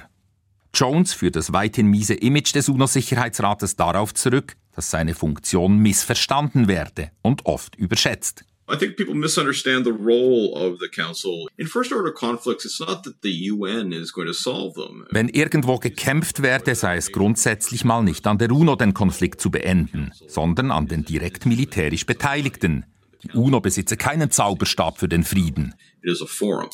Jones 0.73 1.13
führt 1.13 1.35
das 1.35 1.51
weithin 1.51 1.87
miese 1.87 2.13
Image 2.13 2.53
des 2.53 2.69
UNO-Sicherheitsrates 2.69 3.75
darauf 3.75 4.13
zurück, 4.13 4.55
dass 4.75 4.91
seine 4.91 5.15
Funktion 5.15 5.77
missverstanden 5.79 6.67
werde 6.67 7.11
und 7.21 7.45
oft 7.45 7.75
überschätzt. 7.75 8.45
I 8.71 8.77
think 8.77 8.97
people 8.97 9.15
misunderstand 9.15 9.85
the 9.85 9.91
role 9.91 10.53
of 10.55 10.79
the 10.79 10.87
council. 10.89 11.47
In 11.57 11.67
first 11.67 11.91
order 11.91 12.11
conflicts, 12.11 12.65
it's 12.65 12.79
not 12.79 13.03
that 13.03 13.21
the 13.23 13.49
UN 13.51 13.91
is 13.91 14.11
going 14.11 14.27
to 14.27 14.33
solve 14.33 14.75
them. 14.75 15.05
Wenn 15.11 15.27
irgendwo 15.29 15.77
gekämpft 15.79 16.43
werde, 16.43 16.75
sei 16.75 16.97
es 16.97 17.11
grundsätzlich 17.11 17.83
mal 17.83 18.03
nicht 18.03 18.27
an 18.27 18.37
der 18.37 18.51
UNO, 18.51 18.75
den 18.75 18.93
Konflikt 18.93 19.41
zu 19.41 19.49
beenden, 19.49 20.11
sondern 20.27 20.69
an 20.71 20.87
den 20.87 21.03
direkt 21.03 21.45
militärisch 21.45 22.05
Beteiligten. 22.05 22.85
Die 23.23 23.31
UNO 23.37 23.59
besitze 23.59 23.97
keinen 23.97 24.29
Zauberstab 24.29 24.99
für 24.99 25.07
den 25.07 25.23
Frieden. 25.23 25.73
It 26.03 26.11
is 26.11 26.21
a 26.21 26.27
forum. 26.27 26.69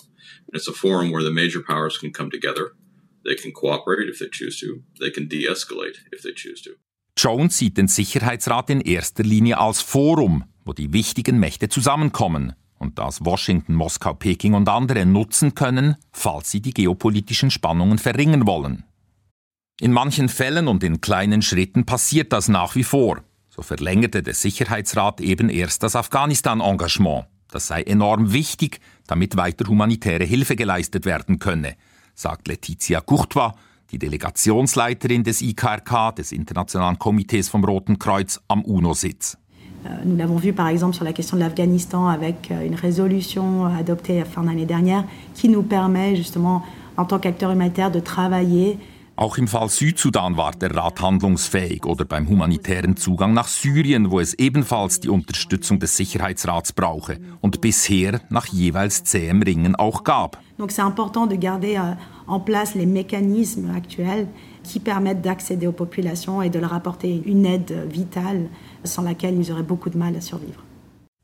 It's 0.53 0.67
a 0.67 0.73
forum 0.73 1.11
where 1.11 1.23
the 1.23 1.31
major 1.31 1.61
powers 1.61 1.97
can 1.99 2.11
come 2.11 2.29
together. 2.29 2.71
They 3.23 3.35
can 3.35 3.53
cooperate 3.53 4.09
if 4.09 4.19
they 4.19 4.29
choose 4.29 4.59
to. 4.59 4.83
They 4.99 5.11
can 5.11 5.27
de-escalate 5.27 5.97
if 6.11 6.21
they 6.21 6.33
choose 6.33 6.61
to. 6.63 6.71
Jones 7.17 7.57
sieht 7.57 7.77
den 7.77 7.87
Sicherheitsrat 7.87 8.69
in 8.69 8.81
erster 8.81 9.23
Linie 9.23 9.57
als 9.57 9.81
Forum, 9.81 10.43
wo 10.65 10.73
die 10.73 10.91
wichtigen 10.91 11.39
Mächte 11.39 11.69
zusammenkommen 11.69 12.53
und 12.77 12.99
das 12.99 13.23
Washington, 13.23 13.75
Moskau, 13.75 14.13
Peking 14.13 14.53
und 14.53 14.67
andere 14.67 15.05
nutzen 15.05 15.55
können, 15.55 15.95
falls 16.11 16.51
sie 16.51 16.61
die 16.61 16.73
geopolitischen 16.73 17.51
Spannungen 17.51 17.99
verringern 17.99 18.45
wollen. 18.45 18.83
In 19.79 19.91
manchen 19.91 20.29
Fällen 20.29 20.67
und 20.67 20.83
in 20.83 21.01
kleinen 21.01 21.41
Schritten 21.41 21.85
passiert 21.85 22.33
das 22.33 22.47
nach 22.47 22.75
wie 22.75 22.83
vor. 22.83 23.21
So 23.49 23.61
verlängerte 23.61 24.23
der 24.23 24.33
Sicherheitsrat 24.33 25.21
eben 25.21 25.49
erst 25.49 25.83
das 25.83 25.95
Afghanistan-Engagement. 25.95 27.27
Das 27.49 27.67
sei 27.67 27.83
enorm 27.83 28.33
wichtig, 28.33 28.79
damit 29.07 29.37
weiter 29.37 29.67
humanitäre 29.67 30.25
Hilfe 30.25 30.55
geleistet 30.55 31.05
werden 31.05 31.39
könne, 31.39 31.75
sagt 32.13 32.47
Letizia 32.47 33.01
Courtois, 33.01 33.53
die 33.91 33.99
Delegationsleiterin 33.99 35.23
des 35.23 35.41
IKRK, 35.41 36.15
des 36.15 36.31
Internationalen 36.31 36.99
Komitees 36.99 37.49
vom 37.49 37.63
Roten 37.63 37.99
Kreuz, 37.99 38.41
am 38.47 38.63
UNO-Sitz. 38.63 39.37
Euh, 39.85 39.89
nous 40.05 40.17
l'avons 40.17 40.37
vu 40.37 40.53
par 40.53 40.67
exemple 40.67 40.95
sur 40.95 41.05
la 41.05 41.13
question 41.13 41.37
de 41.37 41.41
l'Afghanistan 41.41 42.07
avec 42.07 42.49
euh, 42.51 42.65
une 42.65 42.75
résolution 42.75 43.65
adoptée 43.65 44.23
fin 44.25 44.43
d'année 44.43 44.65
dernière 44.65 45.03
qui 45.33 45.49
nous 45.49 45.63
permet 45.63 46.15
justement 46.15 46.63
en 46.97 47.05
tant 47.05 47.19
qu'acteur 47.19 47.51
humanitaire 47.51 47.91
de 47.91 47.99
travailler 47.99 48.79
Auch 49.17 49.37
im 49.37 49.47
Fall 49.47 49.69
Südsudan 49.69 50.35
war 50.35 50.51
der 50.51 50.75
Rat 50.75 51.01
handlungsfähig 51.01 51.85
oder 51.85 52.03
beim 52.03 52.27
humanitären 52.27 52.97
Zugang 52.97 53.33
nach 53.33 53.47
Syrien, 53.47 54.11
wo 54.11 54.19
es 54.19 54.33
ebenfalls 54.33 54.99
die 54.99 55.07
Unterstützung 55.07 55.79
des 55.79 55.95
Sicherheitsrats 55.95 56.73
brauche 56.73 57.17
und 57.39 57.61
bisher 57.61 58.19
nach 58.29 58.47
jeweils 58.47 59.05
zähem 59.05 59.41
Ringen 59.41 59.75
auch 59.75 60.03
gab. 60.03 60.37
Donc 60.57 60.71
c'est 60.71 60.81
important 60.81 61.27
de 61.27 61.37
garder 61.37 61.77
euh, 61.77 61.95
en 62.27 62.41
place 62.41 62.75
les 62.75 62.85
mécanismes 62.85 63.71
actuels 63.73 64.27
qui 64.63 64.81
permettent 64.81 65.21
d'accéder 65.21 65.67
aux 65.67 65.71
populations 65.71 66.41
et 66.41 66.49
de 66.49 66.59
leur 66.59 66.73
apporter 66.73 67.23
une 67.25 67.45
aide 67.45 67.87
vitale 67.89 68.49
sans 68.85 69.03
laquelle 69.03 69.35
ils 69.39 69.51
auraient 69.51 69.63
beaucoup 69.63 69.89
de 69.89 69.97
mal 69.97 70.15
à 70.15 70.21
survivre. 70.21 70.61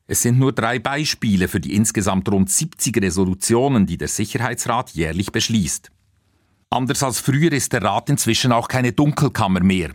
Es 0.07 0.21
sind 0.21 0.39
nur 0.39 0.51
drei 0.51 0.77
Beispiele 0.79 1.47
für 1.47 1.61
die 1.61 1.73
insgesamt 1.73 2.27
rund 2.29 2.49
70 2.49 3.01
Resolutionen, 3.01 3.85
die 3.85 3.97
der 3.97 4.09
Sicherheitsrat 4.09 4.89
jährlich 4.89 5.31
beschließt. 5.31 5.89
Anders 6.69 7.03
als 7.03 7.19
früher 7.19 7.51
ist 7.53 7.71
der 7.71 7.83
Rat 7.83 8.09
inzwischen 8.09 8.51
auch 8.51 8.67
keine 8.67 8.91
Dunkelkammer 8.91 9.61
mehr 9.61 9.91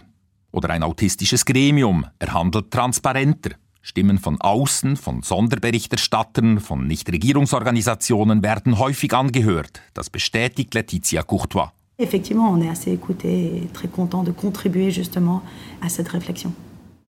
oder 0.53 0.71
ein 0.71 0.83
autistisches 0.83 1.45
Gremium. 1.45 2.07
Er 2.19 2.33
handelt 2.33 2.71
transparenter. 2.71 3.53
Stimmen 3.83 4.19
von 4.19 4.41
außen, 4.41 4.97
von 4.97 5.23
Sonderberichterstattern, 5.23 6.61
von 6.61 6.87
Nichtregierungsorganisationen 6.87 8.43
werden 8.43 8.79
häufig 8.79 9.15
angehört. 9.15 9.81
Das 9.95 10.11
bestätigt 10.11 10.75
Letizia 10.75 11.23
Courtois. 11.23 11.73
Effectivement, 11.99 12.51
on 12.51 12.61
est 12.63 12.69
assez 12.69 12.93
écouté 12.93 13.29
et 13.29 13.69
très 13.73 13.89
content 13.89 14.23
de 14.23 14.33
contribuer 14.33 14.91
justement 14.91 15.43
à 15.81 15.89
cette 15.89 16.09
réflexion. 16.09 16.53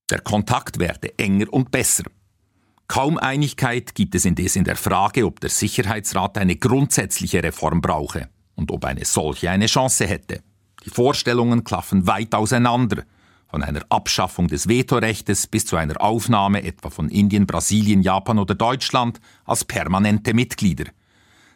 Der 0.09 0.21
Kontakt 0.21 0.79
werde 0.79 1.17
enger 1.19 1.51
und 1.53 1.71
besser. 1.71 2.03
Kaum 2.87 3.19
Einigkeit 3.19 3.93
gibt 3.93 4.15
es 4.15 4.25
indes 4.25 4.55
in 4.55 4.63
der 4.63 4.75
Frage, 4.75 5.25
ob 5.25 5.39
der 5.39 5.51
Sicherheitsrat 5.51 6.37
eine 6.39 6.55
grundsätzliche 6.55 7.43
Reform 7.43 7.81
brauche 7.81 8.29
und 8.55 8.71
ob 8.71 8.85
eine 8.85 9.05
solche 9.05 9.51
eine 9.51 9.67
Chance 9.67 10.07
hätte. 10.07 10.41
Die 10.85 10.89
Vorstellungen 10.89 11.63
klaffen 11.63 12.07
weit 12.07 12.33
auseinander, 12.33 13.03
von 13.47 13.63
einer 13.63 13.81
Abschaffung 13.89 14.47
des 14.47 14.67
Vetorechtes 14.67 15.47
bis 15.47 15.65
zu 15.65 15.75
einer 15.75 16.01
Aufnahme 16.01 16.63
etwa 16.63 16.89
von 16.89 17.09
Indien, 17.09 17.47
Brasilien, 17.47 18.01
Japan 18.01 18.39
oder 18.39 18.55
Deutschland 18.55 19.19
als 19.45 19.65
permanente 19.65 20.33
Mitglieder. 20.33 20.85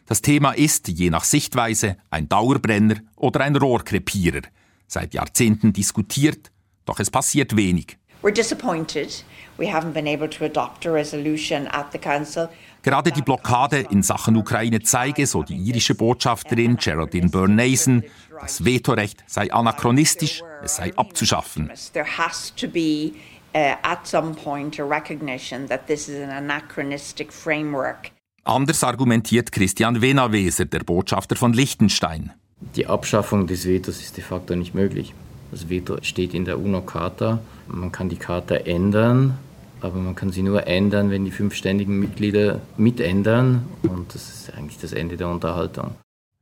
Das 0.06 0.20
Thema 0.20 0.52
ist, 0.52 0.88
je 0.88 1.10
nach 1.10 1.24
Sichtweise, 1.24 1.96
ein 2.10 2.28
Dauerbrenner 2.28 2.96
oder 3.16 3.40
ein 3.40 3.56
Rohrkrepierer. 3.56 4.42
Seit 4.86 5.14
Jahrzehnten 5.14 5.72
diskutiert, 5.72 6.50
doch 6.84 7.00
es 7.00 7.10
passiert 7.10 7.56
wenig. 7.56 7.96
We're 8.24 8.32
disappointed 8.32 9.22
we 9.58 9.66
haven't 9.66 9.92
been 9.92 10.06
able 10.06 10.28
to 10.28 10.46
adopt 10.46 10.86
a 10.86 10.90
resolution 10.90 11.66
at 11.68 11.92
the 11.92 11.98
Council. 11.98 12.48
Gerade 12.82 13.12
die 13.12 13.20
Blockade 13.20 13.86
in 13.90 14.02
Sachen 14.02 14.34
Ukraine 14.36 14.80
zeige, 14.82 15.26
so 15.26 15.42
die 15.42 15.56
irische 15.56 15.94
Botschafterin 15.94 16.76
Geraldine 16.76 17.28
Byrne-Nason, 17.28 18.02
das 18.40 18.64
Vetorecht 18.64 19.22
sei 19.26 19.52
anachronistisch, 19.52 20.42
es 20.62 20.76
sei 20.76 20.92
abzuschaffen. 20.96 21.70
There 21.92 22.06
has 22.18 22.50
to 22.56 22.66
be 22.66 23.12
uh, 23.54 23.76
at 23.82 24.06
some 24.06 24.34
point 24.34 24.80
a 24.80 24.84
recognition 24.84 25.68
that 25.68 25.86
this 25.86 26.08
is 26.08 26.22
an 26.22 26.30
anachronistic 26.30 27.30
framework. 27.30 28.10
Anders 28.44 28.82
argumentiert 28.84 29.52
Christian 29.52 30.00
Wenaweser, 30.00 30.64
der 30.64 30.80
Botschafter 30.80 31.36
von 31.36 31.52
Liechtenstein. 31.52 32.32
Die 32.74 32.86
Abschaffung 32.86 33.46
des 33.46 33.66
Vetos 33.66 34.00
ist 34.00 34.16
de 34.16 34.24
facto 34.24 34.56
nicht 34.56 34.74
möglich. 34.74 35.14
Das 35.54 35.68
Veto 35.68 35.98
steht 36.02 36.34
in 36.34 36.44
der 36.44 36.58
UNO-Charta. 36.58 37.38
Man 37.68 37.92
kann 37.92 38.08
die 38.08 38.16
Charta 38.16 38.56
ändern, 38.56 39.38
aber 39.80 40.00
man 40.00 40.16
kann 40.16 40.32
sie 40.32 40.42
nur 40.42 40.66
ändern, 40.66 41.12
wenn 41.12 41.24
die 41.24 41.30
fünf 41.30 41.54
ständigen 41.54 42.00
Mitglieder 42.00 42.60
mitändern. 42.76 43.62
Und 43.84 44.12
das 44.12 44.28
ist 44.30 44.52
eigentlich 44.52 44.80
das 44.80 44.92
Ende 44.92 45.16
der 45.16 45.28
Unterhaltung. 45.28 45.92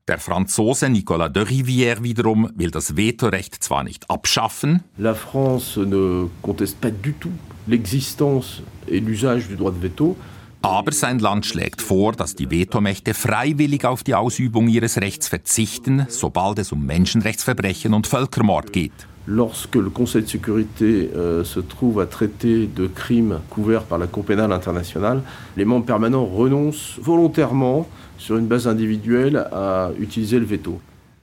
Der 0.09 0.19
Franzose 0.19 0.89
Nicolas 0.89 1.31
de 1.31 1.43
Rivière 1.43 2.03
wiederum 2.03 2.49
will 2.57 2.71
das 2.71 2.97
Vetorecht 2.97 3.63
zwar 3.63 3.85
nicht 3.85 4.09
abschaffen. 4.09 4.83
La 4.97 5.13
France 5.13 5.79
ne 5.79 6.31
conteste 6.41 6.79
pas 6.81 6.91
du 6.91 7.13
tout 7.13 7.37
l'existence 7.67 8.63
et 8.89 9.01
l'usage 9.01 9.47
du 9.47 9.57
droit 9.57 9.73
de 9.73 9.83
veto. 9.83 10.17
Aber 10.63 10.93
sein 10.93 11.19
Land 11.19 11.45
schlägt 11.45 11.83
vor, 11.83 12.13
dass 12.13 12.37
die 12.37 12.51
Vetomächte 12.51 13.15
freiwillig 13.15 13.85
auf 13.85 14.05
die 14.05 14.15
Ausübung 14.15 14.69
ihres 14.69 14.99
Rechts 14.99 15.27
verzichten, 15.27 16.07
sobald 16.09 16.61
es 16.61 16.71
um 16.71 16.87
Menschenrechtsverbrechen 16.87 17.93
und 17.93 18.07
Völkermord 18.07 18.73
geht. 18.73 18.93
Lorsque 19.27 19.77
le 19.77 19.91
Conseil 19.91 20.23
de 20.23 20.29
sécurité 20.29 21.09
euh, 21.15 21.45
se 21.45 21.61
trouve 21.61 22.01
à 22.01 22.07
traiter 22.07 22.67
de 22.67 22.89
crimes 22.89 23.41
couverts 23.51 23.85
par 23.85 23.99
la 23.99 24.09
Cour 24.09 24.25
pénale 24.25 24.53
internationale, 24.53 25.23
les 25.57 25.65
membres 25.65 25.87
permanents 25.87 26.25
renoncent 26.25 26.99
volontairement, 27.01 27.87
sur 28.19 28.37
une 28.37 28.47
base 28.47 28.67
individuelle, 28.67 29.37
à 29.37 29.91
utiliser 29.99 30.41
le 30.41 30.47
veto. 30.47 30.81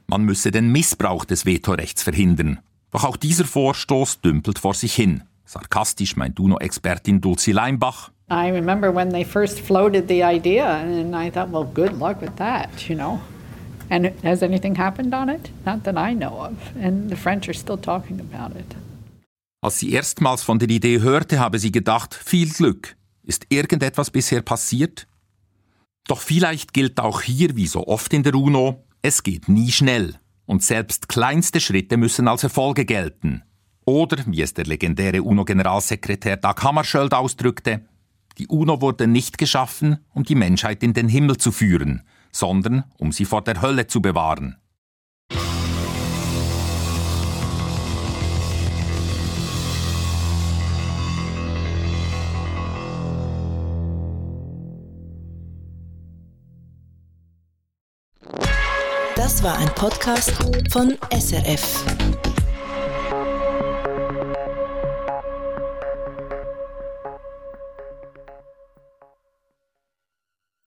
Man 0.08 0.24
müsse 0.24 0.52
den 0.52 0.72
Missbrauch 0.72 1.26
des 1.26 1.46
Vetorechts 1.46 2.04
verhindern. 2.04 2.60
Doch 2.92 3.04
auch 3.04 3.18
dieser 3.18 3.46
Vorstoß 3.46 4.22
dümpelt 4.22 4.60
vor 4.60 4.74
sich 4.74 4.96
hin. 4.96 5.24
Sarkastisch 5.46 6.16
meint 6.16 6.40
UNO-Expertin 6.40 7.22
Dulcie 7.22 7.52
Leimbach. 7.52 8.12
I 8.32 8.50
remember 8.50 8.92
when 8.92 9.10
they 9.10 9.24
first 9.24 9.60
floated 9.60 10.08
the 10.08 10.24
idea, 10.24 10.66
and 10.66 11.16
I 11.16 11.32
thought, 11.32 11.50
well, 11.50 11.66
good 11.66 11.94
luck 11.94 12.22
with 12.22 12.36
that, 12.38 12.88
you 12.88 12.96
know. 12.96 13.20
And 13.90 14.12
has 14.24 14.44
anything 14.44 14.76
happened 14.76 15.16
on 15.16 15.30
it? 15.30 15.50
Not 15.66 15.84
that 15.86 15.98
I 15.98 16.14
know 16.14 16.38
of. 16.40 16.54
And 16.80 17.10
the 17.10 17.16
French 17.16 17.50
are 17.50 17.56
still 17.56 17.78
talking 17.78 18.20
about 18.20 18.56
it. 18.56 18.76
Als 19.62 19.80
sie 19.80 19.92
erstmals 19.92 20.44
von 20.44 20.60
der 20.60 20.70
Idee 20.70 21.02
hörte, 21.02 21.40
habe 21.40 21.58
sie 21.60 21.72
gedacht, 21.72 22.14
viel 22.14 22.50
Glück. 22.50 22.96
Ist 23.24 23.48
irgendetwas 23.50 24.12
bisher 24.12 24.42
passiert? 24.42 25.08
Doch 26.08 26.22
vielleicht 26.22 26.74
gilt 26.74 27.00
auch 27.00 27.22
hier, 27.22 27.56
wie 27.56 27.68
so 27.68 27.88
oft 27.88 28.14
in 28.14 28.24
der 28.24 28.36
UNO, 28.36 28.84
es 29.02 29.24
geht 29.24 29.50
nie 29.50 29.72
schnell. 29.72 30.16
Und 30.46 30.64
selbst 30.64 31.10
kleinste 31.10 31.60
Schritte 31.60 31.98
müssen 31.98 32.28
als 32.28 32.44
Erfolge 32.44 32.86
gelten. 32.86 33.44
Oder, 33.86 34.24
wie 34.28 34.42
es 34.42 34.54
der 34.54 34.66
legendäre 34.66 35.24
UNO-Generalsekretär 35.24 36.38
Dag 36.38 36.64
Hammarskjöld 36.64 37.14
ausdrückte, 37.14 37.82
die 38.40 38.48
UNO 38.48 38.82
wurde 38.82 39.06
nicht 39.06 39.38
geschaffen, 39.38 39.98
um 40.14 40.24
die 40.24 40.36
Menschheit 40.36 40.82
in 40.82 40.94
den 40.94 41.10
Himmel 41.10 41.38
zu 41.38 41.52
führen, 41.52 42.04
sondern 42.32 42.86
um 42.98 43.12
sie 43.12 43.26
vor 43.26 43.44
der 43.44 43.62
Hölle 43.62 43.88
zu 43.88 44.02
bewahren. 44.02 44.56
Das 59.16 59.44
war 59.44 59.58
ein 59.58 59.70
Podcast 59.76 60.32
von 60.72 60.98
SRF. 61.12 62.29